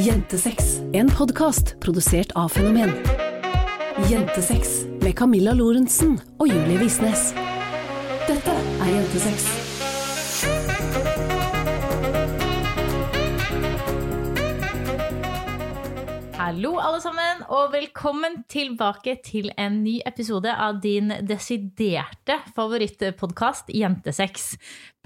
[0.00, 2.90] Jentesex, en podkast produsert av Fenomen.
[4.10, 7.30] Jentesex med Camilla Lorentzen og Julie Visnes.
[8.28, 9.46] Dette er Jentesex.
[16.36, 24.52] Hallo, alle sammen, og velkommen tilbake til en ny episode av din desiderte favorittpodkast Jentesex.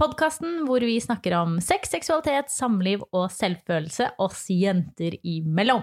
[0.01, 5.83] Podkasten hvor vi snakker om sex, seksualitet, samliv og selvfølelse oss jenter imellom.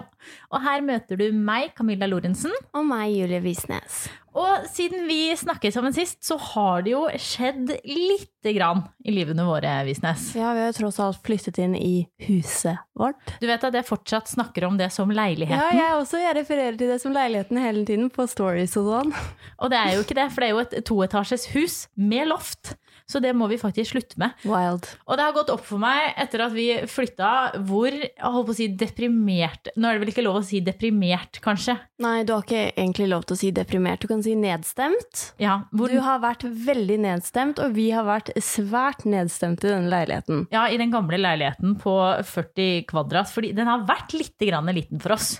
[0.50, 2.50] Og her møter du meg, Camilla Lorentzen.
[2.74, 4.08] Og meg, Julie Visnes.
[4.38, 9.46] Og siden vi snakket sammen sist, så har det jo skjedd lite grann i livene
[9.46, 10.32] våre, Visnes.
[10.34, 13.22] Ja, vi har jo tross alt flyttet inn i huset vårt.
[13.38, 15.62] Du vet at jeg fortsatt snakker om det som leiligheten.
[15.62, 16.18] Ja, jeg også.
[16.24, 19.16] Jeg refererer til det som leiligheten hele tiden på stories og sånn.
[19.62, 22.74] Og det er jo ikke det, for det er jo et toetasjes hus med loft.
[23.08, 24.34] Så det må vi faktisk slutte med.
[24.44, 24.84] Wild.
[25.08, 27.30] Og det har gått opp for meg etter at vi flytta,
[27.64, 30.60] hvor jeg holdt på å si deprimert Nå er det vel ikke lov å si
[30.64, 31.78] deprimert, kanskje?
[32.04, 34.02] Nei, du har ikke egentlig lov til å si deprimert.
[34.04, 35.24] Du kan si nedstemt.
[35.40, 39.88] Ja, hvor, Du har vært veldig nedstemt, og vi har vært svært nedstemt i denne
[39.92, 40.46] leiligheten.
[40.52, 41.96] ja, i den gamle leiligheten på
[42.28, 43.32] 40 kvadrat.
[43.32, 45.38] Fordi den har vært litt grann liten for oss.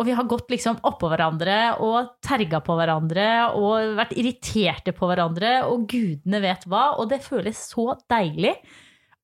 [0.00, 5.10] Og vi har gått liksom oppå hverandre og terga på hverandre og vært irriterte på
[5.10, 6.94] hverandre og gudene vet hva.
[6.96, 8.54] Og det føles så deilig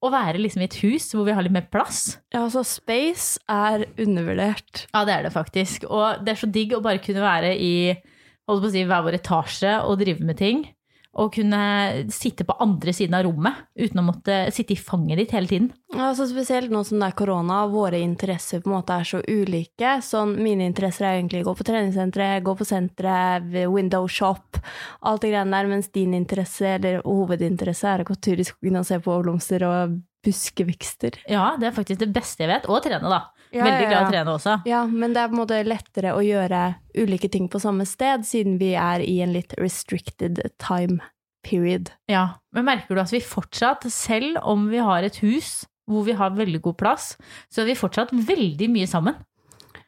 [0.05, 2.19] å være liksom i et hus hvor vi har litt mer plass.
[2.29, 4.85] Ja, altså, space er undervurdert.
[4.93, 5.89] Ja, det er det faktisk.
[5.89, 7.75] Og det er så digg å bare kunne være i
[8.47, 10.67] holdt på å si, hver vår etasje og drive med ting.
[11.17, 11.59] Og kunne
[12.13, 15.71] sitte på andre siden av rommet uten å måtte sitte i fanget ditt hele tiden.
[15.95, 19.09] Ja, altså spesielt nå som det er korona, og våre interesser på en måte er
[19.09, 19.95] så ulike.
[20.05, 24.61] Sånn, mine interesser er egentlig å gå på treningssenteret, gå på senteret, window shop,
[25.09, 28.83] alt det greiene der, mens din interesse, eller hovedinteresse, er å gå tur i skogen
[28.83, 31.21] og se på blomster og buskevekster.
[31.31, 32.69] Ja, det er faktisk det beste jeg vet.
[32.69, 33.23] Og trene, da.
[33.55, 34.55] Ja, Veldig glad i å trene også.
[34.69, 36.63] Ja, men det er på en måte lettere å gjøre
[36.99, 40.99] ulike ting på samme sted, siden vi er i en litt restricted time
[41.47, 41.93] period.
[42.11, 46.17] Ja, Men merker du at vi fortsatt, selv om vi har et hus hvor vi
[46.19, 47.13] har veldig god plass,
[47.53, 49.15] så er vi fortsatt veldig mye sammen.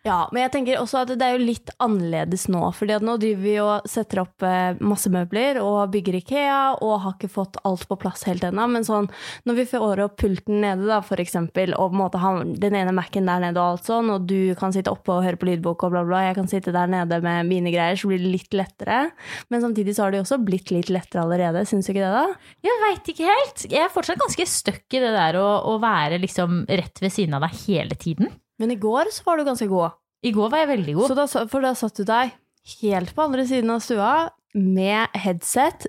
[0.07, 3.17] Ja, men jeg tenker også at det er jo litt annerledes nå, fordi at nå
[3.19, 7.59] driver vi og setter opp eh, masse møbler og bygger Ikea, og har ikke fått
[7.67, 9.11] alt på plass helt ennå, men sånn,
[9.49, 12.23] når vi får opp pulten nede da, for eksempel, og på en måte
[12.63, 15.41] den ene Mac-en der nede og alt sånn, og du kan sitte oppe og høre
[15.41, 18.23] på lydbok og bla bla, jeg kan sitte der nede med mine greier, så blir
[18.23, 19.03] det litt lettere.
[19.51, 22.15] Men samtidig så har det jo også blitt litt lettere allerede, syns du ikke det
[22.15, 22.27] da?
[22.71, 23.67] Jeg veit ikke helt.
[23.67, 27.35] Jeg er fortsatt ganske stuck i det der å, å være liksom rett ved siden
[27.35, 28.31] av deg hele tiden.
[28.59, 29.97] Men i går så var du ganske god.
[30.27, 31.13] I går var jeg veldig god.
[31.13, 32.35] Så da, for da satt du deg
[32.83, 34.13] helt på andre siden av stua
[34.59, 35.85] med headset,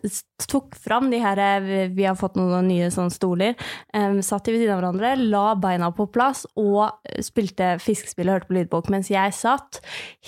[0.49, 3.55] tok fram de her eh, Vi har fått noen nye sånne stoler.
[3.95, 8.29] Um, satt de ved siden av hverandre, la beina på plass og eh, spilte fiskespill
[8.29, 9.79] og hørte på lydbok, mens jeg satt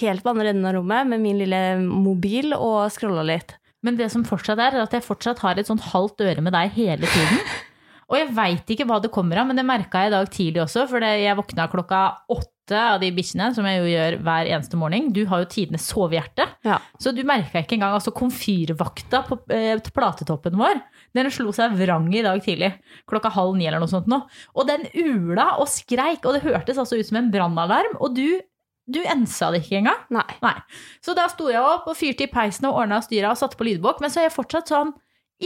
[0.01, 3.57] helt på andre enden av rommet med min lille mobil og scrolla litt.
[3.85, 6.55] Men det som fortsatt er, er at jeg fortsatt har et sånt halvt øre med
[6.55, 7.43] deg hele tiden.
[8.11, 10.65] Og jeg veit ikke hva det kommer av, men det merka jeg i dag tidlig
[10.65, 12.01] også, for jeg våkna klokka
[12.33, 15.09] åtte av de bikkjene, som jeg jo gjør hver eneste morgen.
[15.15, 16.45] Du har jo tidenes sovehjerte.
[16.67, 16.77] Ja.
[16.99, 20.79] Så du merka ikke engang altså komfyrvakta på eh, platetoppen vår.
[21.15, 22.73] Den slo seg vrang i dag tidlig.
[23.09, 24.21] Klokka halv ni eller noe sånt nå.
[24.55, 27.95] Og den ula og skreik, og det hørtes altså ut som en brannalarm.
[28.03, 28.27] Og du,
[28.91, 30.03] du ensa det ikke engang.
[30.19, 30.27] Nei.
[30.43, 30.57] Nei.
[31.03, 33.67] Så da sto jeg opp og fyrte i peisen og ordna styra og satte på
[33.67, 34.95] lydbok, men så er jeg fortsatt sånn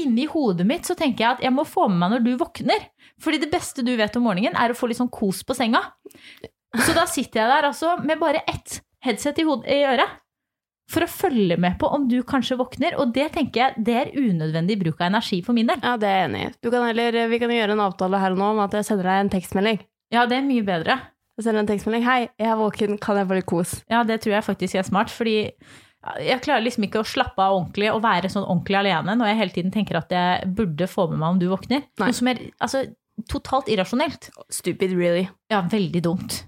[0.01, 2.89] Inni hodet mitt så tenker jeg at jeg må få med meg når du våkner.
[3.21, 5.81] Fordi det beste du vet om morgenen, er å få litt sånn kos på senga.
[6.75, 10.21] Så da sitter jeg der altså med bare ett headset i, hodet, i øret.
[10.91, 12.97] For å følge med på om du kanskje våkner.
[13.01, 15.81] Og det tenker jeg det er unødvendig bruk av energi for min del.
[15.81, 16.51] Ja, det er jeg enig i.
[16.61, 19.09] Du kan heller, vi kan gjøre en avtale her og nå om at jeg sender
[19.09, 19.81] deg en tekstmelding.
[20.13, 20.99] Ja, det er mye bedre.
[21.35, 22.05] Jeg sender en tekstmelding.
[22.05, 23.73] Hei, jeg er våken, kan jeg få litt kos?
[23.91, 25.09] Ja, det tror jeg faktisk er smart.
[25.11, 25.37] Fordi
[26.21, 29.39] jeg klarer liksom ikke å slappe av ordentlig og være sånn ordentlig alene når jeg
[29.41, 31.85] hele tiden tenker at jeg burde få med meg om du våkner.
[31.97, 32.09] Nei.
[32.09, 32.83] Noe som er altså,
[33.31, 34.29] totalt irrasjonelt.
[34.53, 35.25] Stupid, really.
[35.51, 36.43] Ja, veldig dumt.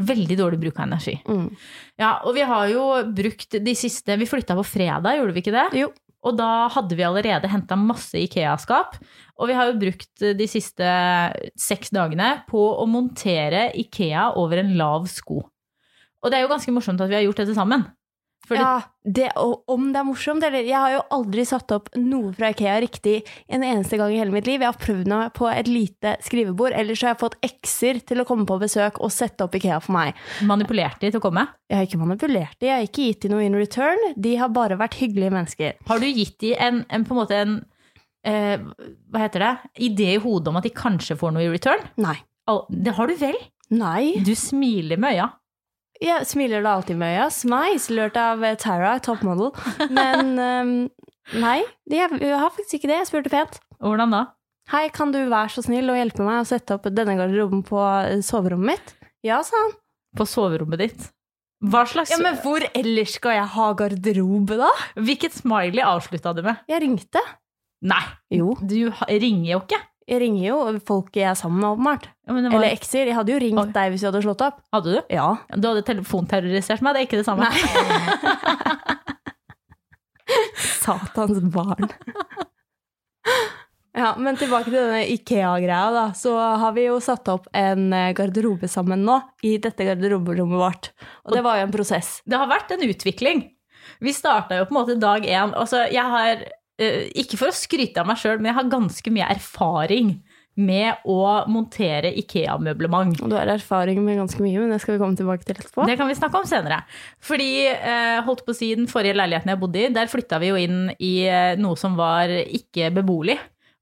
[0.00, 1.18] Veldig dårlig bruk av energi.
[1.28, 1.48] Mm.
[2.00, 2.84] Ja, og vi har jo
[3.14, 5.66] brukt de siste Vi flytta på fredag, gjorde vi ikke det?
[5.82, 5.90] Jo.
[6.26, 8.98] Og da hadde vi allerede henta masse Ikea-skap.
[9.40, 10.90] Og vi har jo brukt de siste
[11.56, 15.40] seks dagene på å montere Ikea over en lav sko.
[16.20, 17.86] Og det er jo ganske morsomt at vi har gjort dette sammen.
[18.50, 19.28] For Ja, det,
[19.70, 23.20] om det er morsomt, eller Jeg har jo aldri satt opp noe fra Ikea riktig
[23.46, 24.58] en eneste gang i hele mitt liv.
[24.58, 28.20] Jeg har prøvd meg på et lite skrivebord, ellers så har jeg fått ekser til
[28.22, 30.18] å komme på besøk og sette opp Ikea for meg.
[30.42, 31.46] manipulerte de til å komme.
[31.70, 34.02] Jeg har ikke manipulert de, jeg har ikke gitt de noe in return.
[34.18, 35.78] De har bare vært hyggelige mennesker.
[35.86, 37.56] Har du gitt de en, en på en måte en
[38.26, 38.58] eh,
[39.10, 39.54] Hva heter det?
[39.92, 41.86] Idé i hodet om at de kanskje får noe i return?
[42.02, 42.18] Nei.
[42.68, 43.38] Det har du vel?
[43.70, 44.16] Nei.
[44.26, 45.28] Du smiler med øya.
[46.00, 47.26] Jeg smiler da alltid med øya.
[47.34, 49.50] Smice, lurt av eh, Tara, toppmodell.
[49.92, 50.70] Men um,
[51.44, 51.58] nei,
[51.92, 53.00] jeg, jeg har faktisk ikke det.
[53.02, 53.58] Jeg spurte pent.
[53.80, 54.22] Hvordan da?
[54.72, 57.80] Hei, kan du være så snill å hjelpe meg å sette opp denne garderoben på
[58.06, 58.94] eh, soverommet mitt?
[59.26, 59.74] Ja, sa han.
[60.16, 61.08] På soverommet ditt?
[61.60, 64.70] Hva slags Ja, men hvor ellers skal jeg ha garderobe, da?
[64.96, 66.62] Hvilket smiley avslutta du med?
[66.70, 67.20] Jeg ringte.
[67.84, 68.00] Nei,
[68.32, 68.54] Jo.
[68.60, 69.80] du ringer jo ikke.
[70.10, 72.08] Jeg ringer jo folk jeg er sammen med, åpenbart.
[72.26, 73.06] Ja, var, Eller ekser.
[73.06, 73.70] Jeg hadde jo ringt Oi.
[73.76, 74.58] deg hvis vi hadde slått opp.
[74.74, 75.00] hadde du?
[75.14, 75.28] Ja.
[75.54, 77.46] Du hadde telefonterrorisert meg, det er ikke det samme.
[80.82, 81.90] Satans barn.
[83.96, 86.04] Ja, men tilbake til denne Ikea-greia, da.
[86.14, 89.16] Så har vi jo satt opp en eh, garderobe sammen nå,
[89.46, 90.92] i dette garderoberommet vårt.
[91.26, 92.20] Og det var jo en prosess.
[92.22, 93.42] Det har vært en utvikling.
[94.00, 95.54] Vi starta jo på en måte dag én.
[95.58, 96.44] Altså, jeg har,
[96.80, 100.14] ikke for å skryte av meg sjøl, men jeg har ganske mye erfaring
[100.60, 103.20] med å montere Ikea-møblement.
[103.22, 105.86] Og du har erfaring med ganske mye, men det skal vi komme tilbake til etterpå.
[105.88, 106.82] Det kan vi snakke om senere.
[107.24, 110.50] Fordi, eh, holdt på å si, den forrige leiligheten jeg bodde i, der flytta vi
[110.50, 113.38] jo inn i eh, noe som var ikke beboelig.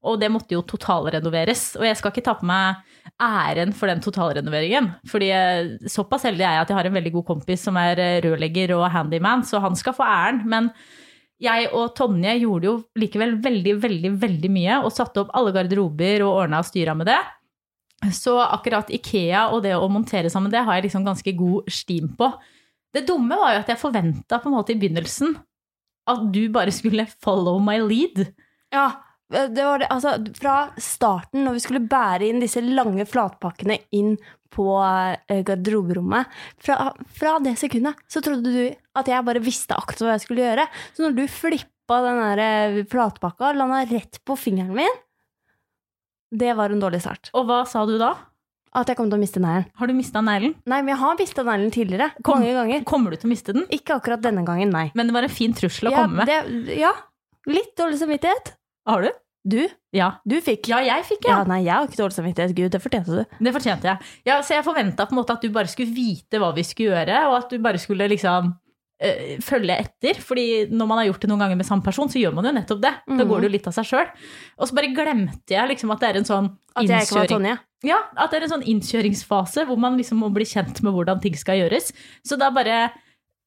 [0.07, 1.75] Og det måtte jo totalrenoveres.
[1.75, 2.79] Og jeg skal ikke ta på meg
[3.19, 4.93] æren for den totalrenoveringen.
[5.09, 7.99] Fordi eh, såpass heldig er jeg at jeg har en veldig god kompis som er
[7.99, 10.45] eh, rørlegger og handyman, så han skal få æren.
[10.47, 10.71] Men
[11.39, 16.25] jeg og Tonje gjorde jo likevel veldig, veldig, veldig mye og satte opp alle garderober
[16.25, 17.19] og ordna og styra med det.
[18.15, 22.11] Så akkurat Ikea og det å montere sammen det har jeg liksom ganske god stim
[22.19, 22.31] på.
[22.95, 25.35] Det dumme var jo at jeg forventa på en måte i begynnelsen
[26.09, 28.23] at du bare skulle follow my lead.
[28.73, 28.87] Ja,
[29.29, 29.87] det var det.
[29.93, 34.15] Altså, fra starten, når vi skulle bære inn disse lange flatpakkene inn
[34.49, 36.31] på eh, garderoberommet,
[36.65, 38.63] fra, fra det sekundet så trodde du
[38.97, 40.65] at jeg bare visste akkurat hva jeg skulle gjøre.
[40.97, 44.97] Så når du flippa den der eh, flatpakka og landa rett på fingeren min,
[46.33, 47.29] det var en dårlig start.
[47.37, 48.11] Og hva sa du da?
[48.77, 49.65] At jeg kom til å miste neglen.
[49.79, 50.51] Har du mista neglen?
[50.69, 52.11] Nei, men jeg har mista neglen tidligere.
[52.21, 52.41] Kom.
[52.43, 52.83] Mange ganger.
[52.85, 53.63] Kommer du til å miste den?
[53.73, 54.91] Ikke akkurat denne gangen, nei.
[54.97, 56.29] Men det var en fin trussel å Ja, komme med.
[56.29, 56.91] det, ja,
[57.49, 58.53] litt dårlig samvittighet.
[58.89, 59.09] Har du?
[59.49, 59.61] Du,
[59.95, 60.09] Ja.
[60.27, 60.67] du fikk.
[60.67, 61.43] Ja, jeg fikk Ja, ja.
[61.47, 62.55] nei, jeg har ikke dårlig samvittighet.
[62.57, 63.25] Gud, det fortjente du.
[63.39, 63.97] Det fortjente jeg.
[64.27, 66.91] Ja, så jeg forventa på en måte at du bare skulle vite hva vi skulle
[66.91, 68.51] gjøre, og at du bare skulle liksom
[69.01, 70.19] øh, følge etter.
[70.19, 72.51] Fordi når man har gjort det noen ganger med samme person, så gjør man jo
[72.51, 72.91] nettopp det.
[73.07, 73.27] Da Mhm.
[73.29, 74.07] går det jo litt av seg sjøl.
[74.59, 76.75] Og så bare glemte jeg liksom at det er en sånn innkjøring.
[76.75, 77.27] At jeg ikke var.
[77.39, 77.59] Tonje.
[77.83, 81.21] Ja, at det er en sånn innkjøringsfase hvor man liksom må bli kjent med hvordan
[81.21, 81.93] ting skal gjøres.
[82.27, 82.91] Så da bare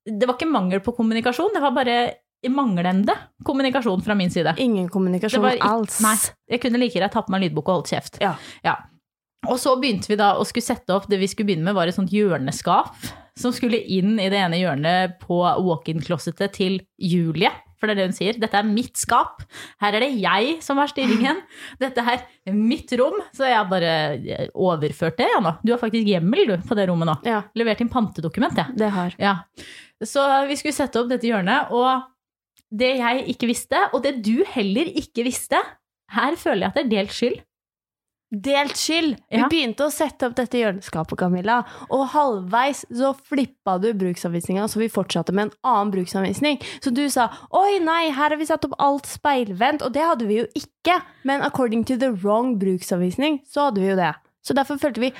[0.05, 2.15] Det var ikke mangel på kommunikasjon, det var bare
[2.51, 3.15] manglende
[3.47, 4.55] kommunikasjon fra min side.
[4.59, 6.01] Ingen kommunikasjon Det var alls.
[6.03, 6.17] Nei,
[6.51, 8.19] jeg kunne like greit tatt på meg lydbok og holdt kjeft.
[8.23, 8.35] Ja.
[9.51, 11.91] Og så begynte vi da å skulle sette opp det vi skulle begynne med, var
[11.91, 12.95] et sånt hjørneskap
[13.39, 17.51] som skulle inn i det ene hjørnet på walk-in-closetet til Julie.
[17.81, 18.37] For det er det hun sier.
[18.39, 19.41] Dette er mitt skap.
[19.83, 21.41] Her er det jeg som har styringen.
[21.83, 22.23] Dette er
[22.55, 23.17] mitt rom.
[23.35, 23.95] Så jeg har bare
[24.55, 25.57] overført det, ja nå.
[25.67, 27.17] Du har faktisk hjemmel du, på det rommet nå.
[27.27, 28.79] Ja, Levert inn pantedokument, jeg.
[28.79, 29.17] det har.
[29.19, 29.35] Ja.
[29.99, 32.07] Så vi skulle sette opp dette hjørnet, og
[32.73, 35.61] det jeg ikke visste, og det du heller ikke visste,
[36.13, 37.41] her føler jeg at det er delt skyld.
[38.33, 39.19] Delt skyld!
[39.29, 39.43] Ja.
[39.43, 41.59] Vi begynte å sette opp dette hjørneskapet, Camilla,
[41.93, 46.57] og halvveis så flippa du bruksanvisninga, så vi fortsatte med en annen bruksanvisning.
[46.81, 50.31] Så du sa 'oi, nei, her har vi satt opp alt speilvendt', og det hadde
[50.31, 51.03] vi jo ikke.
[51.29, 54.15] Men according to the wrong bruksanvisning, så hadde vi jo det.
[54.41, 55.13] Så derfor følte vi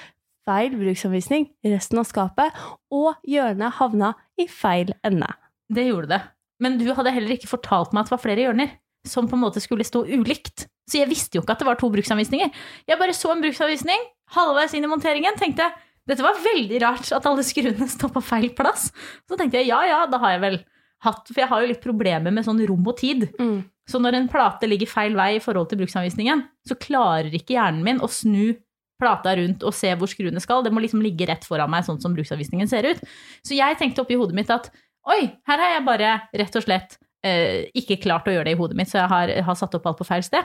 [0.49, 2.57] feil bruksanvisning resten av skapet,
[2.91, 5.29] og hjørnet havna i feil ende.
[5.69, 6.23] Det gjorde det.
[6.63, 8.77] Men du hadde heller ikke fortalt meg at det var flere hjørner
[9.09, 10.69] som på en måte skulle stå ulikt.
[10.87, 12.53] Så jeg visste jo ikke at det var to bruksanvisninger.
[12.87, 14.05] Jeg bare så en bruksanvisning,
[14.37, 15.73] halvveis inn i monteringen, tenkte
[16.09, 18.89] dette var veldig rart at alle skruene står på feil plass.
[19.31, 20.63] Så tenkte jeg ja ja, da har jeg vel
[21.03, 23.25] hatt For jeg har jo litt problemer med sånn rom og tid.
[23.35, 23.65] Mm.
[23.91, 27.83] Så når en plate ligger feil vei i forhold til bruksanvisningen, så klarer ikke hjernen
[27.83, 28.55] min å snu
[29.03, 30.63] plata rundt og se hvor skruene skal.
[30.63, 33.03] Det må liksom ligge rett foran meg, sånn som bruksanvisningen ser ut.
[33.43, 34.71] Så jeg tenkte oppi hodet mitt at
[35.11, 38.61] oi, her har jeg bare rett og slett eh, ikke klart å gjøre det i
[38.61, 40.45] hodet mitt, så jeg har, har satt opp alt på feil sted.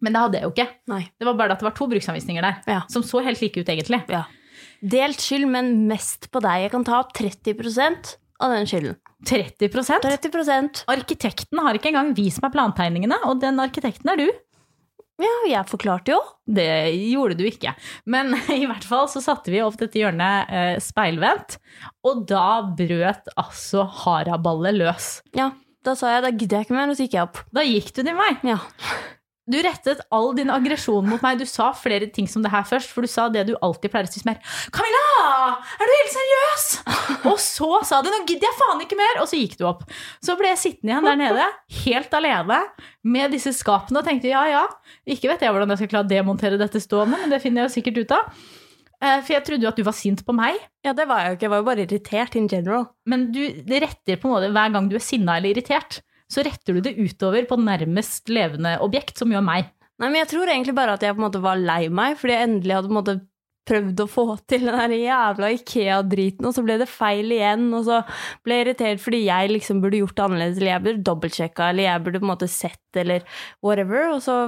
[0.00, 0.68] Men det hadde jeg jo ikke.
[0.88, 1.02] Nei.
[1.20, 2.80] Det var bare at det var to bruksanvisninger der, Ja.
[2.88, 4.00] som så helt like ut, egentlig.
[4.08, 4.24] Ja.
[4.80, 6.62] Delt skyld, men mest på deg.
[6.64, 8.96] Jeg kan ta opp 30% av den skylden.
[9.28, 14.30] 30% 30% Arkitekten har ikke engang vist meg plantegningene, og den arkitekten er du.
[15.20, 16.20] Ja, jeg forklarte jo.
[16.48, 16.66] Det
[17.12, 17.74] gjorde du ikke.
[18.10, 21.58] Men i hvert fall så satte vi opp dette hjørnet eh, speilvendt,
[22.06, 25.10] og da brøt altså haraballet løs.
[25.36, 25.50] Ja,
[25.86, 27.42] da sa jeg da gidder jeg ikke mer, og så gikk jeg opp.
[27.56, 28.32] Da gikk du din vei.
[28.48, 28.58] Ja.
[29.50, 31.40] Du rettet all din aggresjon mot meg.
[31.40, 34.06] Du sa flere ting som det her først, for du sa det du alltid pleier
[34.06, 34.38] å si som er
[34.74, 35.02] Camilla,
[35.80, 36.68] er du helt seriøs?
[37.32, 39.82] Og så sa du nå gidder jeg faen ikke mer, og så gikk du opp.
[40.24, 41.48] Så ble jeg sittende igjen der nede,
[41.82, 42.60] helt alene,
[43.02, 44.62] med disse skapene og tenkte ja ja,
[45.08, 47.70] ikke vet jeg hvordan jeg skal klare å demontere dette stående, men det finner jeg
[47.70, 48.32] jo sikkert ut av.
[49.00, 50.58] Eh, For jeg trodde jo at du var sint på meg.
[50.84, 51.46] Ja, det var jeg jo ikke.
[51.46, 52.86] Jeg var jo bare irritert in general.
[53.08, 53.40] Men du
[53.72, 56.02] retter på en måte hver gang du er sinna eller irritert.
[56.30, 59.72] Så retter du det utover på nærmest levende objekt, som jo er meg.
[60.00, 62.36] Nei, men jeg tror egentlig bare at jeg på en måte var lei meg, fordi
[62.36, 63.16] jeg endelig hadde på en måte
[63.68, 67.84] prøvd å få til den der jævla Ikea-driten, og så ble det feil igjen, og
[67.86, 68.00] så
[68.46, 71.86] ble jeg irritert fordi jeg liksom burde gjort det annerledes, eller jeg burde dobbeltsjekka, eller
[71.86, 73.26] jeg burde på en måte sett, eller
[73.66, 74.38] whatever, og så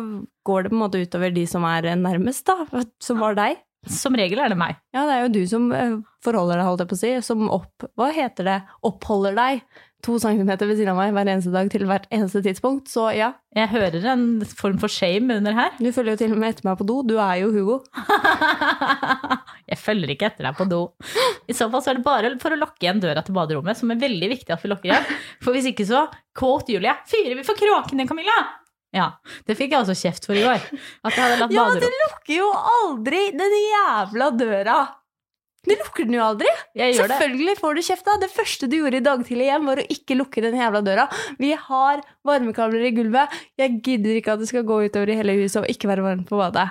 [0.48, 3.60] går det på en måte utover de som er nærmest, da, som var deg.
[3.90, 4.76] Som regel er det meg.
[4.94, 7.48] Ja, det er jo du som eh, forholder deg, holdt jeg på å si, som
[7.50, 7.88] opp...
[7.98, 8.58] Hva heter det?
[8.86, 9.64] Oppholder deg
[10.02, 12.90] to centimeter ved siden av meg hver eneste dag til hvert eneste tidspunkt.
[12.90, 15.74] Så ja, Jeg hører en form for shame under her.
[15.78, 17.00] du følger jo til og med etter meg på do.
[17.06, 17.80] Du er jo Hugo.
[19.72, 20.80] Jeg følger ikke etter deg på do.
[21.50, 23.90] I så fall så er det bare for å lokke igjen døra til baderommet, som
[23.94, 25.06] er veldig viktig at vi lokker igjen.
[25.42, 26.06] For hvis ikke så,
[26.38, 28.40] quote Julie, fyrer vi for kråkene, Camilla!
[28.92, 29.06] Ja,
[29.48, 30.64] det fikk jeg også kjeft for i går.
[31.06, 31.84] At jeg hadde latt Ja, baderom...
[31.84, 34.80] det lukker jo aldri den jævla døra!
[35.62, 36.50] Du lukker den jo aldri!
[36.74, 37.16] Jeg gjør det.
[37.20, 38.18] Selvfølgelig får du kjeft da.
[38.18, 41.06] Det første du gjorde i dag tidlig hjem, var å ikke lukke den jævla døra.
[41.38, 43.40] Vi har varmekabler i gulvet.
[43.60, 46.26] Jeg gidder ikke at det skal gå utover i hele huset og ikke være varmt
[46.28, 46.66] på badet.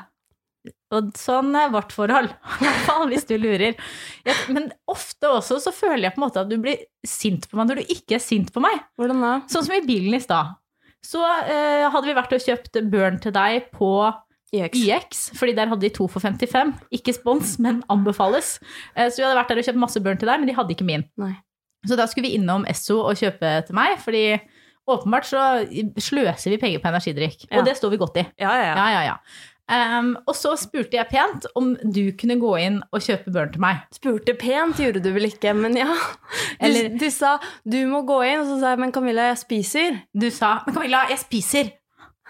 [0.91, 2.29] Og sånn er vårt forhold.
[2.59, 3.79] I hvert fall hvis du lurer.
[4.27, 7.57] Ja, men ofte også så føler jeg på en måte at du blir sint på
[7.57, 8.83] meg når du ikke er sint på meg.
[8.99, 9.35] Hvordan da?
[9.49, 10.51] Sånn som i bilen i stad.
[11.05, 13.91] Så eh, hadde vi vært og kjøpt Burn til deg på
[14.51, 16.73] YX, fordi der hadde de to for 55.
[16.93, 18.57] Ikke spons, men anbefales.
[18.95, 20.75] Eh, så vi hadde vært der og kjøpt masse Burn til deg, men de hadde
[20.75, 21.05] ikke min.
[21.21, 21.33] Nei.
[21.87, 24.25] Så da skulle vi innom Esso og kjøpe til meg, fordi
[24.91, 25.41] åpenbart så
[26.01, 27.47] sløser vi penger på energidrikk.
[27.47, 27.61] Ja.
[27.61, 28.25] Og det står vi godt i.
[28.41, 29.15] Ja, ja, Ja,
[29.71, 33.63] Ehm, og så spurte jeg pent om du kunne gå inn og kjøpe børn til
[33.63, 33.83] meg.
[33.95, 35.87] Spurte pent, gjorde du vel ikke, men ja.
[36.59, 40.01] Eller- du sa du må gå inn, og så sa jeg men Camilla, jeg spiser.
[40.13, 41.71] Du sa 'Men Camilla, jeg spiser',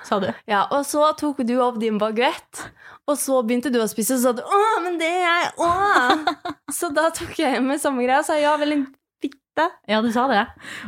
[0.04, 0.32] sa du.
[0.48, 2.70] Ja, Og så tok du opp din baguett,
[3.08, 5.52] og så begynte du å spise, og så sa du 'Å, men det er jeg
[5.58, 6.36] å'.
[6.72, 9.01] Så da tok jeg med samme greia og sa ja, vel fitte.
[9.60, 10.42] Ja, du sa det.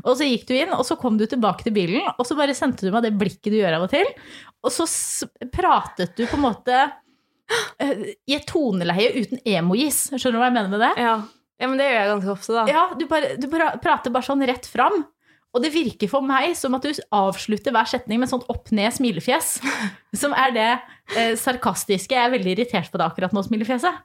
[0.04, 2.56] Og så gikk du inn, og så kom du tilbake til bilen, og så bare
[2.58, 4.10] sendte du meg det blikket du gjør av og til.
[4.64, 4.88] Og så
[5.54, 6.78] pratet du på en måte
[7.84, 10.06] eh, i et toneleie uten emojis.
[10.16, 10.94] Skjønner du hva jeg mener med det?
[11.04, 11.18] Ja.
[11.60, 12.64] ja, men det gjør jeg ganske ofte, da.
[12.72, 15.04] Ja, du, bare, du prater bare sånn rett fram.
[15.54, 19.60] Og det virker for meg som at du avslutter hver setning med sånn opp-ned-smilefjes.
[20.22, 20.70] Som er det
[21.14, 22.16] eh, sarkastiske.
[22.16, 24.02] Jeg er veldig irritert på det akkurat nå, smilefjeset.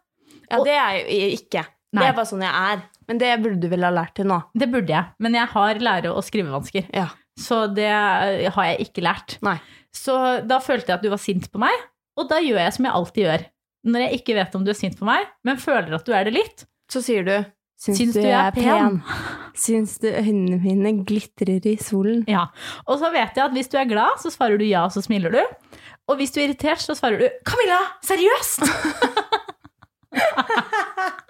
[0.49, 1.65] Ja, det er jeg jo ikke.
[1.97, 2.03] Nei.
[2.03, 2.85] Det er bare sånn jeg er.
[3.09, 4.38] Men det burde du vel ha lært til nå.
[4.59, 6.88] Det burde jeg, men jeg har lære- og skrivevansker.
[6.95, 7.09] Ja.
[7.38, 9.38] Så det eh, har jeg ikke lært.
[9.47, 9.57] Nei.
[9.95, 10.15] Så
[10.47, 11.87] da følte jeg at du var sint på meg,
[12.19, 13.47] og da gjør jeg som jeg alltid gjør.
[13.88, 16.29] Når jeg ikke vet om du er sint på meg, men føler at du er
[16.29, 16.67] det litt.
[16.93, 17.37] Så sier du
[17.79, 18.97] Syns, Syns du jeg er er pen?» pen?
[19.65, 22.25] Syns du øynene mine glitrer i solen?
[22.31, 22.49] Ja.
[22.91, 25.03] Og så vet jeg at hvis du er glad, så svarer du ja, og så
[25.05, 25.43] smiler du.
[26.11, 28.67] Og hvis du er irritert, så svarer du 'Camilla, seriøst?'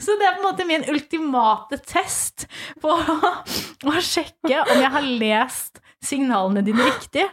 [0.00, 2.46] Så det er på en måte min ultimate test
[2.82, 7.24] på å sjekke om jeg har lest signalene dine riktig,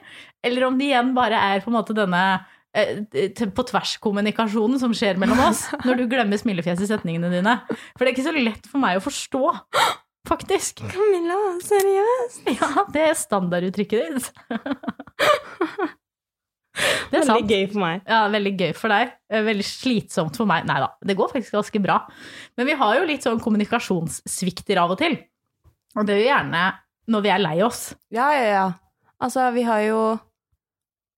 [0.44, 2.22] eller om det igjen bare er på en måte denne
[2.74, 3.02] eh,
[3.52, 7.58] på tvers-kommunikasjonen som skjer mellom oss når du glemmer smilefjes i setningene dine.
[7.96, 9.44] For det er ikke så lett for meg å forstå,
[10.30, 10.84] faktisk.
[10.94, 12.48] Camilla, seriøst?
[12.58, 14.32] Ja, det er standarduttrykket ditt.
[17.12, 17.50] Det er sant.
[17.52, 18.02] gøy for meg.
[18.08, 19.10] Ja, veldig gøy for deg.
[19.30, 20.64] Eh, Veldig slitsomt for meg.
[20.70, 21.98] Nei da, det går faktisk ganske bra.
[22.58, 25.18] Men vi har jo litt sånn kommunikasjonssvikter av og til.
[26.00, 26.62] Og det er jo gjerne
[27.12, 27.82] når vi er lei oss.
[28.16, 28.68] Ja, ja, ja.
[29.22, 30.00] Altså, vi har jo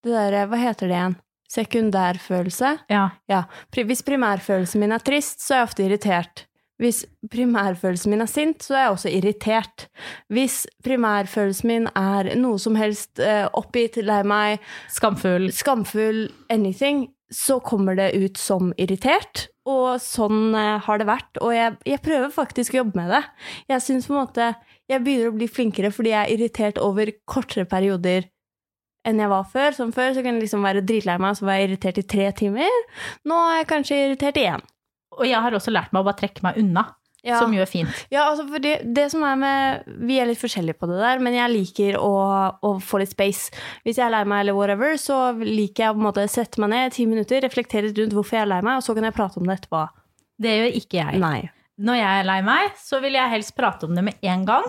[0.04, 1.20] det derre Hva heter det igjen?
[1.54, 2.72] Sekundærfølelse?
[2.90, 3.04] Ja.
[3.30, 3.44] Ja.
[3.76, 6.46] Hvis primærfølelsen min er trist, så er jeg ofte irritert.
[6.84, 9.88] Hvis primærfølelsen min er sint, så er jeg også irritert.
[10.34, 15.48] Hvis primærfølelsen min er noe som helst eh, oppgitt, lei meg, Skamfull.
[15.56, 19.48] skamfull, anything, så kommer det ut som irritert.
[19.70, 21.40] Og sånn eh, har det vært.
[21.40, 23.24] Og jeg, jeg prøver faktisk å jobbe med det.
[23.72, 24.52] Jeg syns på en måte
[24.92, 28.28] jeg begynner å bli flinkere fordi jeg er irritert over kortere perioder
[29.08, 29.76] enn jeg var før.
[29.76, 32.08] Som før så kunne jeg liksom være dritlei meg, og så var jeg irritert i
[32.16, 32.78] tre timer.
[33.28, 34.64] Nå er jeg kanskje irritert i én.
[35.18, 36.84] Og jeg har også lært meg å bare trekke meg unna,
[37.24, 37.38] Ja.
[37.40, 38.02] som gjør fint.
[38.12, 41.34] Ja, altså fordi det som er med Vi er litt forskjellige på det der, men
[41.34, 42.12] jeg liker å,
[42.62, 43.50] å få litt space.
[43.86, 47.06] Hvis jeg er lei meg eller whatever, så liker jeg å sette meg ned ti
[47.06, 49.48] minutter, reflektere litt rundt hvorfor jeg er lei meg, og så kan jeg prate om
[49.48, 49.86] det etterpå.
[50.44, 51.20] Det gjør ikke jeg.
[51.24, 51.50] Nei.
[51.80, 54.68] Når jeg er lei meg, så vil jeg helst prate om det med en gang.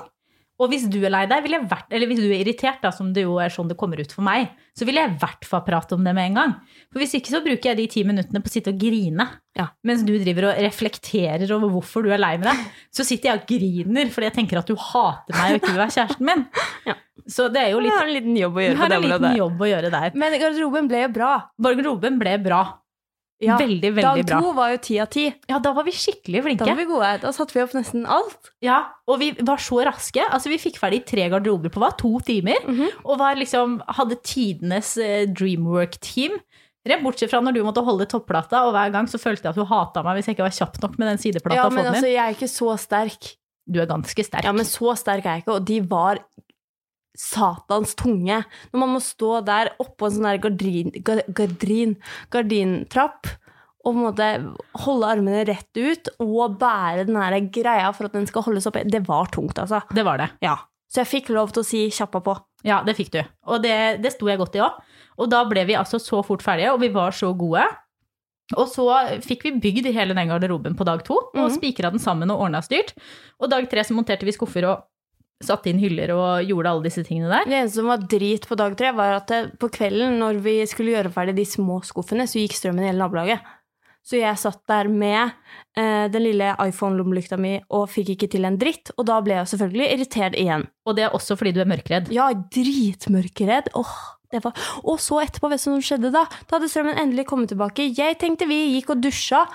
[0.63, 2.93] Og hvis du er lei deg, vil jeg hvert, eller hvis du er irritert, da,
[2.95, 5.49] som det jo er sånn det kommer ut for meg, så vil jeg i hvert
[5.49, 6.53] fall prate om det med en gang.
[6.95, 9.27] For hvis ikke så bruker jeg de ti minuttene på å sitte og grine.
[9.59, 9.69] Ja.
[9.87, 12.63] Mens du driver og reflekterer over hvorfor du er lei med deg.
[12.95, 15.83] Så sitter jeg og griner fordi jeg tenker at du hater meg og ikke vil
[15.83, 16.47] være kjæresten min.
[16.85, 16.99] Ja.
[17.31, 19.05] Så det er jo litt, litt har en liten jobb å gjøre på det en
[19.07, 20.17] liten jobb å gjøre der.
[20.21, 21.29] Men garderoben ble jo bra.
[21.65, 22.59] Garderoben ble bra.
[23.45, 24.41] Ja, Veldig, veldig Dag bra.
[24.41, 25.27] to var jo ti av ti.
[25.51, 26.65] Ja, da var vi skikkelig flinke.
[26.65, 27.13] Da var vi gode.
[27.23, 28.51] Da satte vi opp nesten alt.
[28.65, 30.25] Ja, og vi var så raske.
[30.29, 31.93] Altså, vi fikk ferdig tre garderober på hva?
[32.01, 32.61] To timer.
[32.67, 33.05] Mhm.
[33.05, 36.39] Og var liksom, hadde tidenes eh, Dreamwork-team.
[37.01, 39.65] Bortsett fra når du måtte holde topplata, og hver gang så følte jeg at du
[39.65, 41.57] hata meg hvis jeg ikke var kjapp nok med den sideplata.
[41.57, 43.31] Ja, men altså, jeg er ikke så sterk.
[43.65, 44.45] Du er ganske sterk.
[44.45, 46.21] Ja, men så sterk er jeg ikke, og de var
[47.19, 48.43] satans tunge.
[48.73, 51.97] Når man må stå der oppå en sånn der gardin, gardin,
[52.35, 53.33] gardintrapp
[53.85, 54.29] og på en måte
[54.87, 58.85] holde armene rett ut og bære den her greia for at den skal holdes oppe,
[58.89, 59.83] det var tungt, altså.
[59.93, 60.31] Det var det.
[60.45, 60.57] Ja.
[60.89, 62.39] Så jeg fikk lov til å si 'kjappa på'.
[62.65, 63.21] Ja, det fikk du.
[63.51, 64.81] Og det, det sto jeg godt i òg.
[65.21, 67.67] Og da ble vi altså så fort ferdige, og vi var så gode.
[68.57, 68.87] Og så
[69.25, 71.55] fikk vi bygd hele den garderoben på dag to, og mm.
[71.57, 72.95] spikra den sammen og ordna styrt.
[73.41, 74.85] Og dag tre så monterte vi skuffer og
[75.47, 77.49] satte inn hyller og gjorde alle disse tingene der.
[77.49, 80.97] Det eneste som var drit på dag tre, var at på kvelden når vi skulle
[80.97, 83.53] gjøre ferdig de små skuffene, så gikk strømmen i hele nabolaget.
[84.05, 85.33] Så jeg satt der med
[85.81, 89.53] eh, den lille iPhone-lommelykta mi og fikk ikke til en dritt, og da ble jeg
[89.55, 90.67] selvfølgelig irritert igjen.
[90.85, 92.11] Og det er også fordi du er mørkredd.
[92.13, 93.73] Ja, dritmørkeredd.
[93.81, 93.95] Åh,
[94.35, 94.61] det var...
[94.85, 96.27] Og så etterpå, vet du hva som skjedde da?
[96.45, 97.89] Da hadde strømmen endelig kommet tilbake.
[97.97, 99.47] Jeg tenkte vi gikk og dusja.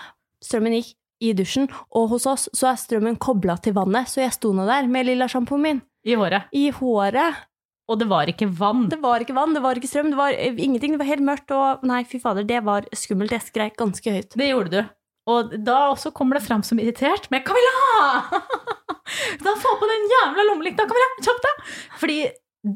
[0.41, 4.35] Strømmen gikk i dusjen, og hos oss så er strømmen kobla til vannet, så jeg
[4.35, 6.49] sto nå der med lilla sjampoen min I håret.
[6.55, 7.45] i håret.
[7.89, 8.85] Og det var ikke vann.
[8.91, 10.93] Det var ikke vann, det var ikke strøm, det var eh, ingenting.
[10.93, 13.33] Det var helt mørkt, og nei, fy fader, det var skummelt.
[13.33, 14.37] Jeg skreik ganske høyt.
[14.37, 14.91] Det gjorde du.
[15.29, 18.41] Og da også kommer det fram som irritert med Camilla!
[19.45, 21.09] da få på den jævla lommelykta, Camilla!
[21.25, 21.73] Kjapp deg!
[22.01, 22.19] Fordi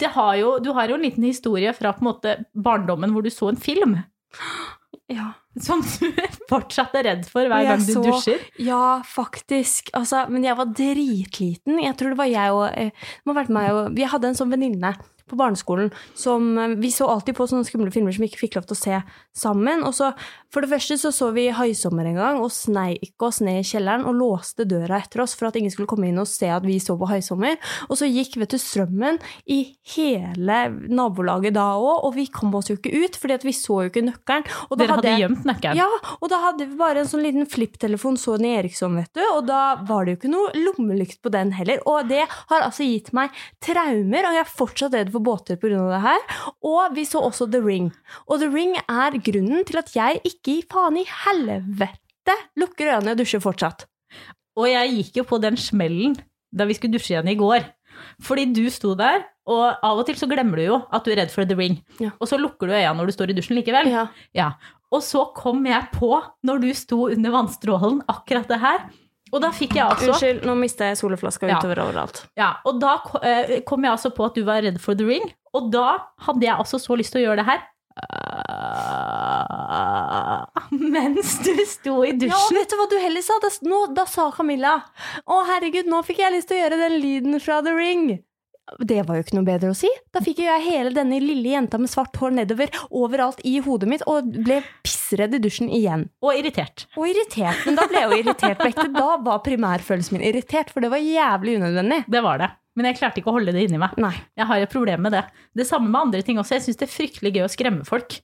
[0.02, 3.26] det har jo, du har jo en liten historie fra på en måte barndommen hvor
[3.26, 3.98] du så en film
[5.14, 5.30] Ja.
[5.62, 6.08] som du
[6.50, 8.40] fortsatt er redd for hver gang du så- dusjer.
[8.58, 9.92] Ja, faktisk.
[9.94, 11.78] Altså, men jeg var dritliten.
[11.84, 14.32] Jeg tror det var jeg og eh, det må ha vært meg og Vi hadde
[14.32, 14.96] en sånn venninne
[15.30, 18.56] på barneskolen som eh, Vi så alltid på sånne skumle filmer som vi ikke fikk
[18.60, 19.00] lov til å se
[19.34, 19.84] sammen.
[19.88, 20.12] Og så,
[20.54, 24.06] for det første så så vi Haisommer en gang og sneik oss ned i kjelleren
[24.10, 26.78] og låste døra etter oss for at ingen skulle komme inn og se at vi
[26.84, 27.58] så på Haisommer.
[27.90, 29.62] Og så gikk vet du, strømmen i
[29.96, 30.60] hele
[30.90, 33.92] nabolaget da òg, og vi kom oss jo ikke ut, fordi at vi så jo
[33.92, 34.46] ikke nøkkelen.
[34.70, 35.80] Og da Dere hadde jeg- gjemt nøkkelen.
[35.80, 35.88] ja,
[36.20, 39.76] og da hadde vi bare en sånn liten flipptelefon Sony Eriksson, vet du, og da
[39.88, 41.80] var det jo ikke noe lommelykt på den heller.
[41.88, 43.32] Og det har altså gitt meg
[43.64, 46.24] traumer, og jeg er fortsatt redd for grunn av det her.
[46.66, 47.92] Og vi så også The Ring.
[48.28, 53.16] Og The Ring er grunnen til at jeg ikke i faen i helvete lukker øynene
[53.16, 53.88] og dusjer fortsatt.
[54.60, 56.18] Og jeg gikk jo på den smellen
[56.54, 57.66] da vi skulle dusje igjen i går.
[58.24, 61.24] Fordi du sto der, og av og til så glemmer du jo at du er
[61.24, 61.80] redd for The Ring.
[62.02, 62.14] Ja.
[62.20, 63.90] Og så lukker du øynene når du står i dusjen likevel.
[63.92, 64.08] Ja.
[64.36, 64.52] Ja.
[64.94, 66.12] Og så kom jeg på,
[66.46, 68.84] når du sto under vannstrålen, akkurat det her.
[69.34, 71.58] Og da fikk jeg altså Unnskyld, nå mista jeg solflaska Ja.
[71.58, 72.24] utover overalt.
[72.38, 75.26] Ja, og da eh, kom jeg altså på at du var redd for The Ring,
[75.58, 75.88] og da
[76.28, 77.62] hadde jeg altså så lyst til å gjøre det her.
[79.14, 80.46] Uh,
[80.96, 82.34] mens du sto i dusjen.
[82.34, 83.38] Ja, vet du hva du heller sa?
[83.44, 84.80] Da, nå, da sa Camilla
[85.30, 88.08] Å, herregud, nå fikk jeg lyst til å gjøre den lyden fra The Ring.
[88.80, 89.90] Det var jo ikke noe bedre å si.
[90.16, 93.90] Da fikk jo jeg hele denne lille jenta med svart hår nedover overalt i hodet
[93.92, 96.08] mitt, og ble pissredd i dusjen igjen.
[96.24, 96.86] Og irritert.
[96.96, 97.66] Og irritert.
[97.68, 98.88] Men da ble jeg jo irritert på ekte.
[98.96, 102.04] Da var primærfølelsen min irritert, for det var jævlig unødvendig.
[102.08, 102.50] Det var det.
[102.80, 103.98] Men jeg klarte ikke å holde det inni meg.
[104.02, 104.16] Nei.
[104.40, 105.26] Jeg har et problem med det.
[105.54, 106.56] Det samme med andre ting også.
[106.58, 108.16] Jeg syns det er fryktelig gøy å skremme folk.